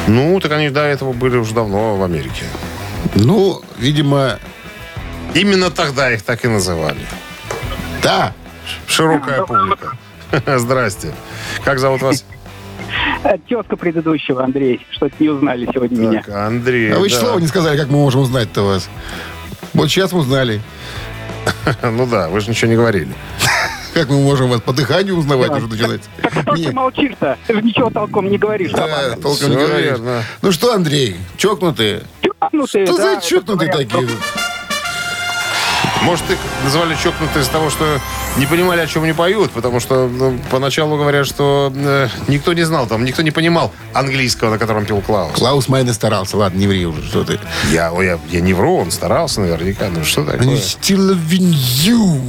Ну, 0.07 0.39
так 0.39 0.53
они 0.53 0.71
до 0.71 0.83
этого 0.83 1.13
были 1.13 1.37
уже 1.39 1.55
давно 1.55 1.97
в 1.97 2.03
Америке. 2.05 2.45
Ну, 3.15 3.63
видимо, 3.79 4.39
Именно 5.35 5.71
тогда 5.71 6.13
их 6.13 6.23
так 6.23 6.45
и 6.45 6.49
называли. 6.49 7.01
да. 8.03 8.33
Широкая 8.87 9.43
публика. 9.45 9.97
Здрасте. 10.59 11.13
Как 11.65 11.79
зовут 11.79 12.03
вас? 12.03 12.25
Тезка 13.49 13.77
предыдущего, 13.77 14.43
Андрей, 14.43 14.85
что-то 14.91 15.15
не 15.19 15.29
узнали 15.29 15.69
сегодня 15.73 15.99
меня. 15.99 16.23
Так, 16.23 16.35
Андрей. 16.35 16.93
А 16.93 16.99
вы 16.99 17.09
да. 17.09 17.17
слова 17.17 17.39
не 17.39 17.47
сказали, 17.47 17.77
как 17.77 17.89
мы 17.89 17.99
можем 17.99 18.23
узнать-то 18.23 18.63
вас. 18.63 18.89
Вот 19.75 19.89
сейчас 19.89 20.13
мы 20.13 20.21
узнали. 20.21 20.61
Ну 21.83 22.07
да, 22.07 22.29
вы 22.29 22.41
же 22.41 22.51
ничего 22.51 22.71
не 22.71 22.77
говорили. 22.77 23.09
Как 23.95 24.09
мы 24.09 24.21
можем 24.21 24.49
вас 24.49 24.61
по 24.61 24.73
дыханию 24.73 25.17
узнавать 25.17 25.51
уже 25.51 25.67
начинать? 25.67 26.03
Так 26.23 26.33
что 26.33 26.55
ты 26.55 26.73
молчишь-то? 26.73 27.39
Ты 27.47 27.55
же 27.55 27.63
ничего 27.63 27.91
толком 27.91 28.29
не 28.31 28.39
говоришь. 28.39 28.71
Да, 28.71 28.87
нормально. 28.87 29.17
толком 29.17 29.51
не 29.51 29.57
говоришь. 29.57 29.85
верно. 29.85 30.23
Ну 30.43 30.53
что, 30.53 30.75
Андрей, 30.75 31.17
чокнутые? 31.37 32.03
Чокнутые, 32.21 32.87
Что 32.87 32.97
да, 32.97 33.15
за 33.15 33.27
чокнутые 33.27 33.73
такие? 33.73 34.09
Может, 36.03 36.31
их 36.31 36.39
назвали 36.65 36.95
чокнутые 36.95 37.43
из-за 37.43 37.53
того, 37.53 37.71
что 37.71 38.01
не 38.37 38.47
понимали, 38.47 38.81
о 38.81 38.87
чем 38.87 39.05
они 39.05 39.13
поют, 39.13 39.51
потому 39.51 39.81
что 39.81 40.09
ну, 40.09 40.39
поначалу 40.51 40.97
говорят, 40.97 41.27
что 41.27 41.73
э, 41.75 42.09
никто 42.29 42.53
не 42.53 42.63
знал, 42.63 42.87
там 42.87 43.05
никто 43.05 43.23
не 43.23 43.31
понимал 43.31 43.73
английского, 43.93 44.51
на 44.51 44.59
котором 44.59 44.87
пел 44.87 45.01
Клаус. 45.01 45.33
Клаус 45.35 45.69
Майне 45.69 45.93
старался. 45.93 46.37
Ладно, 46.37 46.59
не 46.59 46.67
ври 46.67 46.87
уже, 46.87 47.05
что 47.07 47.25
ты. 47.25 47.39
Я, 47.71 47.93
я, 48.03 48.19
я 48.31 48.41
не 48.41 48.55
вру, 48.55 48.77
он 48.79 48.91
старался 48.91 49.41
наверняка. 49.41 49.89
Ну 49.89 50.05
что 50.05 50.25
такое? 50.25 50.57
Still 50.57 51.19
you. 51.29 52.21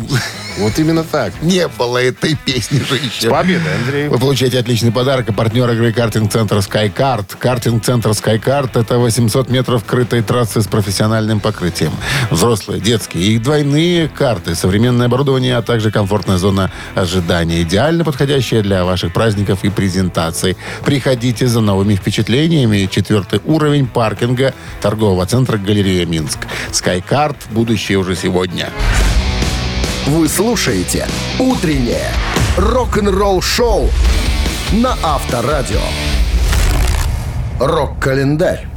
Вот 0.57 0.77
именно 0.79 1.03
так. 1.03 1.33
Не 1.41 1.67
было 1.67 1.97
этой 1.97 2.35
песни 2.35 2.79
же 2.79 2.95
еще. 2.95 3.27
С 3.27 3.31
победой, 3.31 3.75
Андрей. 3.75 4.07
Вы 4.09 4.17
получаете 4.17 4.59
отличный 4.59 4.91
подарок. 4.91 5.29
И 5.29 5.31
партнер 5.31 5.69
игры 5.71 5.93
картинг-центр 5.93 6.57
SkyCard. 6.57 7.37
Картинг-центр 7.37 8.09
SkyCard– 8.09 8.71
это 8.79 8.97
800 8.97 9.49
метров 9.49 9.83
крытой 9.85 10.21
трассы 10.21 10.61
с 10.61 10.67
профессиональным 10.67 11.39
покрытием. 11.39 11.91
Взрослые, 12.29 12.81
детские 12.81 13.23
и 13.23 13.37
двойные 13.37 14.07
карты, 14.07 14.55
современное 14.55 15.07
оборудование, 15.07 15.57
а 15.57 15.61
также 15.61 15.91
комфортная 15.91 16.37
зона 16.37 16.71
ожидания. 16.95 17.61
Идеально 17.61 18.03
подходящая 18.03 18.61
для 18.61 18.83
ваших 18.83 19.13
праздников 19.13 19.63
и 19.63 19.69
презентаций. 19.69 20.57
Приходите 20.85 21.47
за 21.47 21.61
новыми 21.61 21.95
впечатлениями. 21.95 22.89
Четвертый 22.91 23.41
уровень 23.45 23.87
паркинга 23.87 24.53
торгового 24.81 25.25
центра 25.25 25.57
«Галерея 25.57 26.05
Минск». 26.05 26.39
SkyCard– 26.71 27.35
будущее 27.51 27.97
уже 27.97 28.15
сегодня. 28.15 28.69
Вы 30.07 30.27
слушаете 30.27 31.07
«Утреннее 31.39 32.11
рок-н-ролл-шоу» 32.57 33.89
на 34.73 34.97
Авторадио. 35.03 35.79
Рок-календарь. 37.59 38.67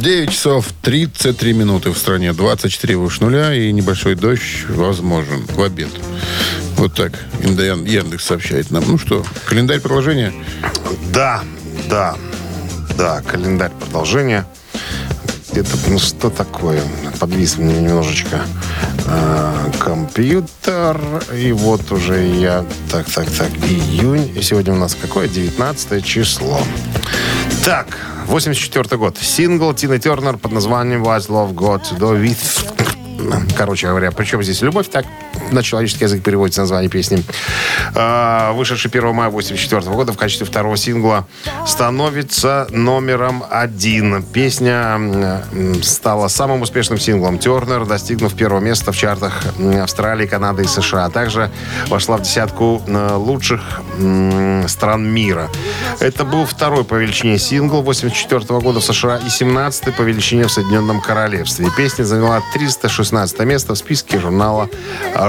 9 0.00 0.30
часов 0.30 0.66
33 0.82 1.52
минуты 1.52 1.90
в 1.90 1.98
стране, 1.98 2.32
24 2.32 2.96
выше 2.96 3.22
нуля 3.22 3.54
и 3.54 3.70
небольшой 3.72 4.14
дождь 4.14 4.64
возможен 4.68 5.46
в 5.46 5.62
обед. 5.62 5.90
Вот 6.76 6.94
так 6.94 7.12
Индоян- 7.40 7.86
Яндекс 7.86 8.24
сообщает 8.24 8.70
нам. 8.70 8.84
Ну 8.86 8.98
что, 8.98 9.24
календарь 9.46 9.80
продолжения? 9.80 10.32
Да, 11.12 11.42
да, 11.88 12.16
да, 12.98 13.22
календарь 13.22 13.70
продолжения. 13.70 14.46
Это, 15.56 15.76
ну 15.88 15.98
что 15.98 16.30
такое? 16.30 16.82
Подвис 17.20 17.58
мне 17.58 17.80
немножечко 17.80 18.40
э, 19.06 19.70
компьютер. 19.78 21.00
И 21.32 21.52
вот 21.52 21.92
уже 21.92 22.26
я... 22.26 22.64
Так, 22.90 23.06
так, 23.08 23.30
так, 23.30 23.50
июнь. 23.68 24.32
И 24.36 24.42
сегодня 24.42 24.72
у 24.72 24.76
нас 24.76 24.96
какое? 25.00 25.28
19 25.28 26.04
число. 26.04 26.58
Так, 27.64 27.86
84 28.26 28.96
год. 28.96 29.16
Сингл 29.18 29.72
Тины 29.74 30.00
Тернер 30.00 30.38
под 30.38 30.52
названием 30.52 31.04
What's 31.04 31.28
Love 31.28 31.54
Got 31.54 31.82
to 31.90 31.98
Do 31.98 32.20
With... 32.20 33.54
Короче 33.56 33.86
говоря, 33.86 34.10
причем 34.10 34.42
здесь 34.42 34.60
любовь, 34.60 34.88
так 34.88 35.06
на 35.50 35.62
человеческий 35.62 36.04
язык 36.04 36.22
переводится 36.22 36.62
название 36.62 36.90
песни. 36.90 37.22
А, 37.94 38.52
Вышедший 38.52 38.90
1 38.90 39.14
мая 39.14 39.30
84 39.30 39.82
года 39.92 40.12
в 40.12 40.16
качестве 40.16 40.46
второго 40.46 40.76
сингла 40.76 41.26
становится 41.66 42.66
номером 42.70 43.44
один. 43.50 44.22
Песня 44.22 45.42
стала 45.82 46.28
самым 46.28 46.62
успешным 46.62 46.98
синглом 46.98 47.38
Тернер, 47.38 47.86
достигнув 47.86 48.34
первого 48.34 48.60
места 48.60 48.92
в 48.92 48.96
чартах 48.96 49.44
Австралии, 49.80 50.26
Канады 50.26 50.64
и 50.64 50.66
США. 50.66 51.06
А 51.06 51.10
также 51.10 51.50
вошла 51.88 52.16
в 52.16 52.22
десятку 52.22 52.82
э, 52.86 53.14
лучших 53.14 53.80
стран 54.66 55.12
мира. 55.12 55.48
Это 56.00 56.24
был 56.24 56.46
второй 56.46 56.84
по 56.84 56.94
величине 56.94 57.38
сингл 57.38 57.82
84 57.82 58.60
года 58.60 58.80
в 58.80 58.84
США 58.84 59.18
и 59.18 59.28
17 59.28 59.94
по 59.94 60.02
величине 60.02 60.44
в 60.46 60.52
Соединенном 60.52 61.00
Королевстве. 61.00 61.68
Песня 61.76 62.04
заняла 62.04 62.42
316 62.52 63.38
место 63.40 63.74
в 63.74 63.78
списке 63.78 64.18
журнала 64.18 64.68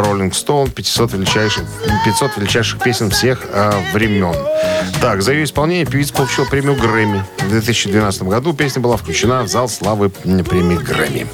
Rolling 0.02 0.32
Stone 0.32 0.70
500 0.72 1.14
величайших, 1.14 1.64
500 2.06 2.38
величайших 2.38 2.84
песен 2.84 3.10
всех 3.10 3.46
э, 3.50 3.72
времен. 3.94 4.36
Так, 5.02 5.22
за 5.22 5.34
ее 5.34 5.44
исполнение 5.44 5.86
певица 5.86 6.14
получила 6.14 6.46
премию 6.46 6.76
Грэмми. 6.76 7.24
В 7.40 7.50
2012 7.50 8.24
году 8.24 8.54
песня 8.54 8.82
была 8.82 8.98
включена 8.98 9.44
в 9.44 9.48
зал 9.48 9.70
славы 9.70 10.10
премии 10.10 10.78
Грэмми. 10.78 11.28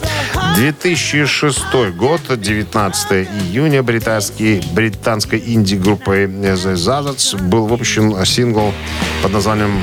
2006 0.55 1.63
год, 1.95 2.21
19 2.27 3.11
июня, 3.11 3.83
британский, 3.83 4.61
британской 4.73 5.41
инди-группой 5.45 6.25
The 6.25 6.55
Zazzards 6.55 7.41
был 7.41 7.67
выпущен 7.67 8.25
сингл 8.25 8.73
под 9.21 9.31
названием 9.31 9.81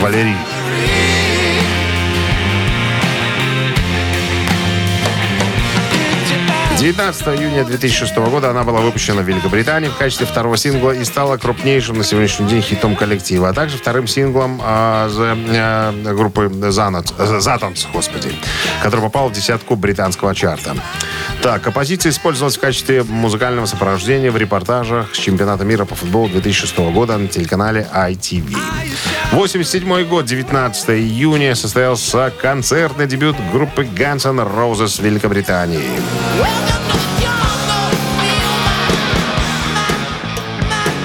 «Валерий». 0.00 0.36
19 6.78 7.40
июня 7.40 7.64
2006 7.64 8.16
года 8.16 8.50
она 8.50 8.62
была 8.62 8.80
выпущена 8.80 9.22
в 9.22 9.24
Великобритании 9.24 9.88
в 9.88 9.96
качестве 9.96 10.26
второго 10.26 10.56
сингла 10.56 10.92
и 10.92 11.02
стала 11.02 11.36
крупнейшим 11.36 11.98
на 11.98 12.04
сегодняшний 12.04 12.46
день 12.46 12.62
хитом 12.62 12.94
коллектива, 12.94 13.48
а 13.48 13.52
также 13.52 13.78
вторым 13.78 14.06
синглом 14.06 14.58
за, 14.58 15.36
э, 15.36 16.14
группы 16.14 16.42
э, 16.42 16.68
Zatons, 16.68 17.86
господи, 17.92 18.30
который 18.80 19.00
попал 19.00 19.28
в 19.28 19.32
десятку 19.32 19.74
британского 19.74 20.36
чарта. 20.36 20.76
Так, 21.42 21.62
композиция 21.62 22.10
использовалась 22.10 22.56
в 22.56 22.60
качестве 22.60 23.02
музыкального 23.02 23.66
сопровождения 23.66 24.30
в 24.30 24.36
репортажах 24.36 25.16
с 25.16 25.18
чемпионата 25.18 25.64
мира 25.64 25.84
по 25.84 25.96
футболу 25.96 26.28
2006 26.28 26.78
года 26.78 27.18
на 27.18 27.26
телеканале 27.26 27.88
ITV. 27.92 28.56
87 29.32 30.04
год, 30.04 30.26
19 30.26 30.90
июня, 30.90 31.56
состоялся 31.56 32.32
концертный 32.40 33.08
дебют 33.08 33.36
группы 33.52 33.82
Guns 33.82 34.28
N' 34.28 34.40
Roses 34.40 35.00
в 35.00 35.04
Великобритании. 35.04 35.90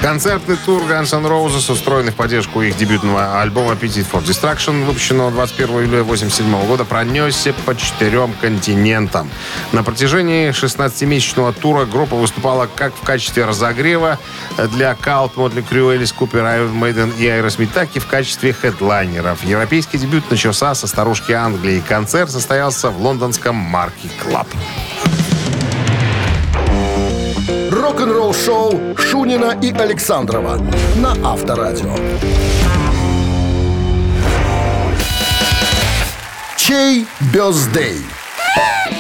Концертный 0.04 0.58
тур 0.58 0.82
Guns 0.84 1.18
N' 1.18 1.26
Roses, 1.26 1.72
устроенный 1.72 2.12
в 2.12 2.16
поддержку 2.16 2.62
их 2.62 2.76
дебютного 2.76 3.42
альбома 3.42 3.72
Appetite 3.72 4.06
for 4.12 4.22
Destruction, 4.22 4.84
выпущенного 4.84 5.32
21 5.32 5.70
июля 5.70 6.02
1987 6.02 6.68
года, 6.68 6.84
пронесся 6.84 7.54
по 7.66 7.74
четырем 7.74 8.34
континентам. 8.42 9.30
На 9.72 9.82
протяжении 9.82 10.50
16-месячного 10.50 11.54
тура 11.54 11.86
группа 11.86 12.18
выступала 12.18 12.68
как 12.76 12.94
в 12.94 13.02
качестве 13.02 13.46
разогрева 13.46 14.20
для 14.74 14.92
Cult, 14.92 15.36
Motley 15.36 15.66
Crue, 15.68 15.98
Alice 15.98 16.14
Cooper, 16.14 16.44
Iron 16.44 16.78
Maiden 16.78 17.18
и 17.18 17.26
Aerosmith, 17.26 17.70
так 17.74 17.96
и 17.96 18.00
в 18.00 18.06
качестве 18.06 18.52
хедлайнеров. 18.52 19.46
Европейский 19.46 19.98
дебют 19.98 20.30
начался 20.30 20.76
со 20.76 20.86
старушки 20.86 21.32
Англии. 21.32 21.82
Концерт 21.88 22.30
состоялся 22.30 22.90
в 22.90 23.02
лондонском 23.02 23.56
Marquee 23.56 24.12
Club. 24.22 24.48
Рок-н-ролл 24.50 25.23
шоу 28.34 28.96
Шунина 28.98 29.58
и 29.62 29.72
Александрова 29.72 30.60
на 30.98 31.12
Авторадио. 31.24 31.96
Чей 36.58 37.06
birthday? 37.34 38.02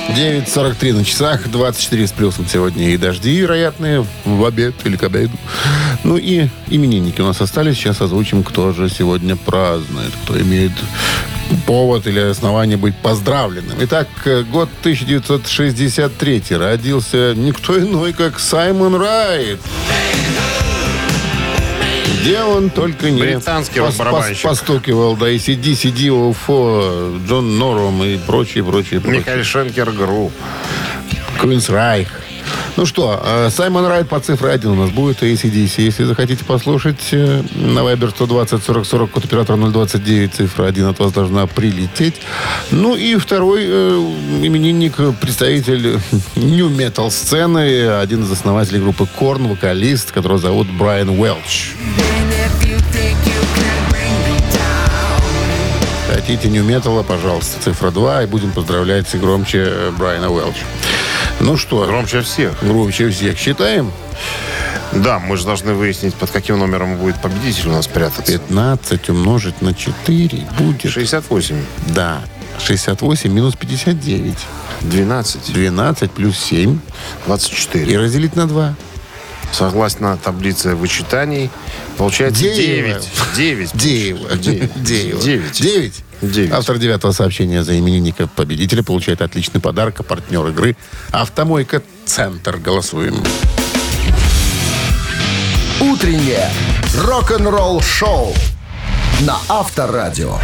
9.43 0.10 0.94
на 0.94 1.04
часах, 1.04 1.50
24 1.50 2.08
с 2.08 2.12
плюсом 2.12 2.46
сегодня 2.48 2.90
и 2.92 2.98
дожди 2.98 3.36
вероятные 3.36 4.06
в 4.26 4.46
обед 4.46 4.76
или 4.86 4.96
к 4.96 5.04
обеду. 5.04 5.38
Ну 6.04 6.18
и 6.18 6.48
именинники 6.68 7.22
у 7.22 7.26
нас 7.26 7.42
остались. 7.42 7.78
Сейчас 7.78 8.02
озвучим, 8.02 8.44
кто 8.44 8.72
же 8.74 8.90
сегодня 8.90 9.36
празднует, 9.36 10.12
кто 10.24 10.40
имеет 10.40 10.72
повод 11.58 12.08
или 12.08 12.20
основание 12.20 12.78
быть 12.78 12.96
поздравленным. 12.98 13.78
Итак, 13.82 14.08
год 14.52 14.70
1963. 14.82 16.44
Родился 16.52 17.34
никто 17.36 17.80
иной, 17.80 18.14
как 18.14 18.40
Саймон 18.40 18.96
Райт. 18.96 19.60
Где 22.22 22.42
он 22.42 22.70
только 22.70 23.12
не 23.12 23.22
Британский 23.22 23.80
пос- 23.80 24.42
постукивал, 24.42 25.18
да, 25.18 25.30
AC/DC, 25.30 26.10
UFO, 26.10 27.18
Джон 27.28 27.58
Нором 27.60 28.02
и 28.04 28.18
прочие, 28.18 28.64
прочие, 28.64 29.02
прочие. 29.02 29.20
Михаил 29.20 29.44
Шенкер 29.44 29.92
Group. 29.92 30.32
Квинс 31.42 31.70
Райх. 31.70 32.08
Ну 32.76 32.88
что, 32.88 33.22
э, 33.24 33.50
Саймон 33.52 33.86
Райт 33.86 34.10
по 34.10 34.20
цифре 34.20 34.50
1 34.50 34.72
у 34.72 34.76
нас 34.76 34.90
будет, 34.90 35.22
ACDC. 35.22 35.84
Если 35.84 36.06
захотите 36.06 36.44
послушать, 36.44 37.10
э, 37.12 37.44
на 37.54 37.80
Viber 37.82 38.10
120 38.10 38.64
40 38.64 38.86
40, 38.86 39.12
код 39.12 39.26
оператора 39.26 39.58
029, 39.58 40.34
цифра 40.34 40.66
1 40.66 40.88
от 40.88 40.98
вас 40.98 41.12
должна 41.12 41.46
прилететь. 41.46 42.16
Ну 42.72 42.96
и 42.96 43.16
второй 43.18 43.62
э, 43.66 43.92
именинник, 44.42 44.96
представитель 45.22 46.00
New 46.36 46.70
Metal 46.70 47.12
сцены, 47.12 47.88
один 47.90 48.24
из 48.24 48.32
основателей 48.32 48.80
группы 48.80 49.06
Корн, 49.06 49.48
вокалист, 49.48 50.12
которого 50.12 50.40
зовут 50.40 50.68
Брайан 50.68 51.10
Уэлч. 51.10 51.74
Хотите 56.08 56.48
New 56.50 56.66
Metal, 56.66 57.04
пожалуйста, 57.04 57.62
цифра 57.62 57.92
2, 57.92 58.24
и 58.24 58.26
будем 58.26 58.52
поздравлять 58.52 59.14
громче 59.20 59.64
э, 59.68 59.92
Брайана 59.92 60.32
Уэлча. 60.32 60.66
Ну 61.44 61.58
что, 61.58 61.86
Громче 61.86 62.22
всех. 62.22 62.64
Громче 62.64 63.10
всех 63.10 63.38
считаем. 63.38 63.92
Да, 64.94 65.20
мы 65.20 65.36
же 65.36 65.44
должны 65.44 65.74
выяснить, 65.74 66.14
под 66.16 66.32
каким 66.32 66.58
номером 66.58 66.96
будет 66.98 67.22
победитель 67.22 67.68
у 67.68 67.72
нас 67.72 67.86
прятаться. 67.86 68.32
15 68.32 69.10
умножить 69.10 69.62
на 69.62 69.74
4 69.74 70.48
будет... 70.58 70.90
68. 70.90 71.56
Да. 71.90 72.22
68 72.60 73.30
минус 73.30 73.56
59. 73.56 74.38
12. 74.82 75.54
12 75.54 76.12
плюс 76.12 76.38
7. 76.38 76.76
И 76.76 76.80
24. 77.26 77.98
разделить 77.98 78.38
на 78.38 78.48
2. 78.48 78.76
Согласно 79.52 80.18
таблице 80.18 80.76
вычитаний, 80.76 81.50
получается 81.98 82.44
Деево. 82.44 83.02
9. 83.36 83.72
9. 83.72 83.72
Деево. 83.74 84.36
Деево. 84.38 85.22
9. 85.22 85.52
9. 85.52 86.04
Девять. 86.22 86.52
Автор 86.52 86.78
девятого 86.78 87.12
сообщения 87.12 87.64
за 87.64 87.78
именинника 87.78 88.28
победителя 88.28 88.84
получает 88.84 89.22
отличный 89.22 89.60
подарок, 89.60 90.00
а 90.00 90.04
партнер 90.04 90.48
игры 90.48 90.76
«Автомойка 91.12 91.82
Центр». 92.06 92.58
Голосуем. 92.58 93.22
Утреннее 95.80 96.50
рок-н-ролл 96.98 97.82
шоу 97.82 98.34
на 99.22 99.38
Авторадио. 99.50 100.38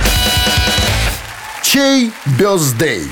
Чей 1.61 2.11
бездей? 2.25 3.07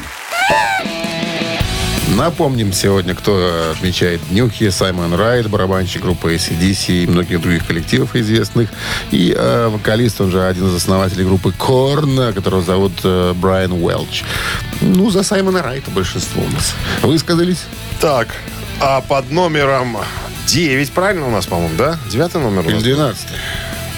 Напомним 2.18 2.74
сегодня, 2.74 3.14
кто 3.14 3.72
отмечает 3.72 4.20
днюхи. 4.30 4.72
Саймон 4.72 5.14
Райт, 5.14 5.48
барабанщик 5.52 6.02
группы 6.02 6.34
ACDC 6.34 7.04
и 7.04 7.08
многих 7.08 7.40
других 7.40 7.68
коллективов 7.68 8.16
известных. 8.16 8.70
И 9.12 9.36
э, 9.38 9.68
вокалист, 9.68 10.20
он 10.20 10.32
же 10.32 10.44
один 10.44 10.68
из 10.68 10.74
основателей 10.74 11.26
группы 11.26 11.52
Корн, 11.52 12.34
которого 12.34 12.64
зовут 12.64 12.94
э, 13.04 13.34
Брайан 13.36 13.72
Уэлч. 13.72 14.24
Ну, 14.82 15.12
за 15.12 15.22
Саймона 15.22 15.62
Райта 15.62 15.92
большинство 15.92 16.42
у 16.42 16.50
нас. 16.50 16.74
Высказались? 17.04 17.66
Так, 18.02 18.30
а 18.80 19.02
под 19.02 19.30
номером 19.32 19.98
9, 20.48 20.92
правильно 20.94 21.28
у 21.28 21.32
нас, 21.32 21.46
по-моему, 21.46 21.76
да? 21.78 22.00
Девятый 22.12 22.42
номер 22.42 22.66
у 22.66 22.70
Или 22.70 22.94
нас? 22.94 23.18
12 23.28 23.28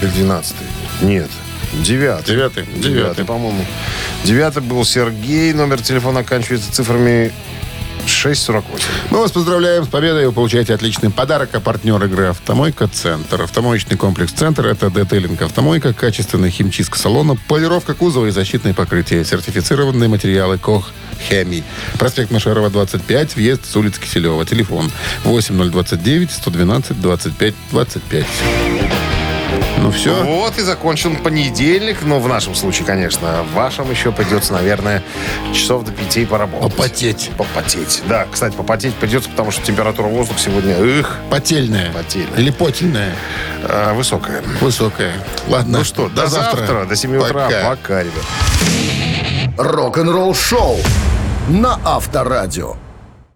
Или 0.02 0.10
девятнадцатый? 0.10 0.66
Нет. 1.00 1.30
Девятый. 1.72 2.34
Девятый. 2.34 2.64
Девятый, 2.64 2.90
Девятый. 2.90 3.24
по-моему. 3.24 3.64
Девятый 4.24 4.62
был 4.62 4.84
Сергей. 4.84 5.54
Номер 5.54 5.80
телефона 5.80 6.20
оканчивается 6.20 6.70
цифрами 6.70 7.32
648. 8.10 8.86
Мы 9.10 9.18
вас 9.18 9.32
поздравляем 9.32 9.84
с 9.84 9.88
победой. 9.88 10.26
Вы 10.26 10.32
получаете 10.32 10.74
отличный 10.74 11.10
подарок. 11.10 11.50
А 11.54 11.60
партнер 11.60 12.02
игры 12.04 12.26
«Автомойка 12.26 12.88
Центр». 12.88 13.42
Автомоечный 13.42 13.96
комплекс 13.96 14.32
«Центр»— 14.32 14.66
это 14.68 14.90
детейлинг 14.90 15.40
«Автомойка», 15.42 15.92
качественная 15.92 16.50
химчистка 16.50 16.98
салона, 16.98 17.36
полировка 17.48 17.94
кузова 17.94 18.26
и 18.26 18.30
защитные 18.30 18.74
покрытия, 18.74 19.24
сертифицированные 19.24 20.08
материалы 20.08 20.58
«Кох 20.58 20.90
Хеми». 21.28 21.64
Проспект 21.98 22.30
Машерова, 22.30 22.70
25, 22.70 23.36
въезд 23.36 23.66
с 23.66 23.76
улицы 23.76 24.00
Киселева. 24.00 24.44
Телефон 24.44 24.90
8029 25.24 26.30
112 26.30 27.00
25 27.00 27.54
25. 27.70 28.26
Ну 29.80 29.90
все. 29.90 30.22
Вот 30.24 30.58
и 30.58 30.62
закончен 30.62 31.16
понедельник. 31.16 31.98
Но 32.02 32.20
в 32.20 32.28
нашем 32.28 32.54
случае, 32.54 32.86
конечно. 32.86 33.44
В 33.50 33.54
вашем 33.54 33.90
еще 33.90 34.12
придется, 34.12 34.52
наверное, 34.52 35.02
часов 35.54 35.84
до 35.84 35.92
пяти 35.92 36.26
поработать. 36.26 36.70
Попотеть. 36.74 37.30
Попотеть. 37.36 38.02
Да, 38.06 38.26
кстати, 38.30 38.54
попотеть 38.54 38.94
придется, 38.94 39.30
потому 39.30 39.50
что 39.50 39.62
температура 39.62 40.08
воздуха 40.08 40.38
сегодня, 40.38 40.74
их, 40.76 41.18
Потельная. 41.30 41.92
Потельная. 41.92 42.38
Или 42.38 42.50
потельная. 42.50 43.14
а, 43.64 43.94
высокая. 43.94 44.42
Высокая. 44.60 45.12
Ладно. 45.48 45.78
Ну 45.78 45.84
что, 45.84 46.08
до, 46.08 46.26
завтра. 46.26 46.84
До 46.84 46.94
7 46.96 47.16
утра. 47.16 47.44
Пока. 47.46 47.70
Пока, 47.70 48.02
ребят. 48.02 48.24
Рок-н-ролл 49.56 50.34
шоу 50.34 50.78
на 51.48 51.78
Авторадио. 51.84 52.76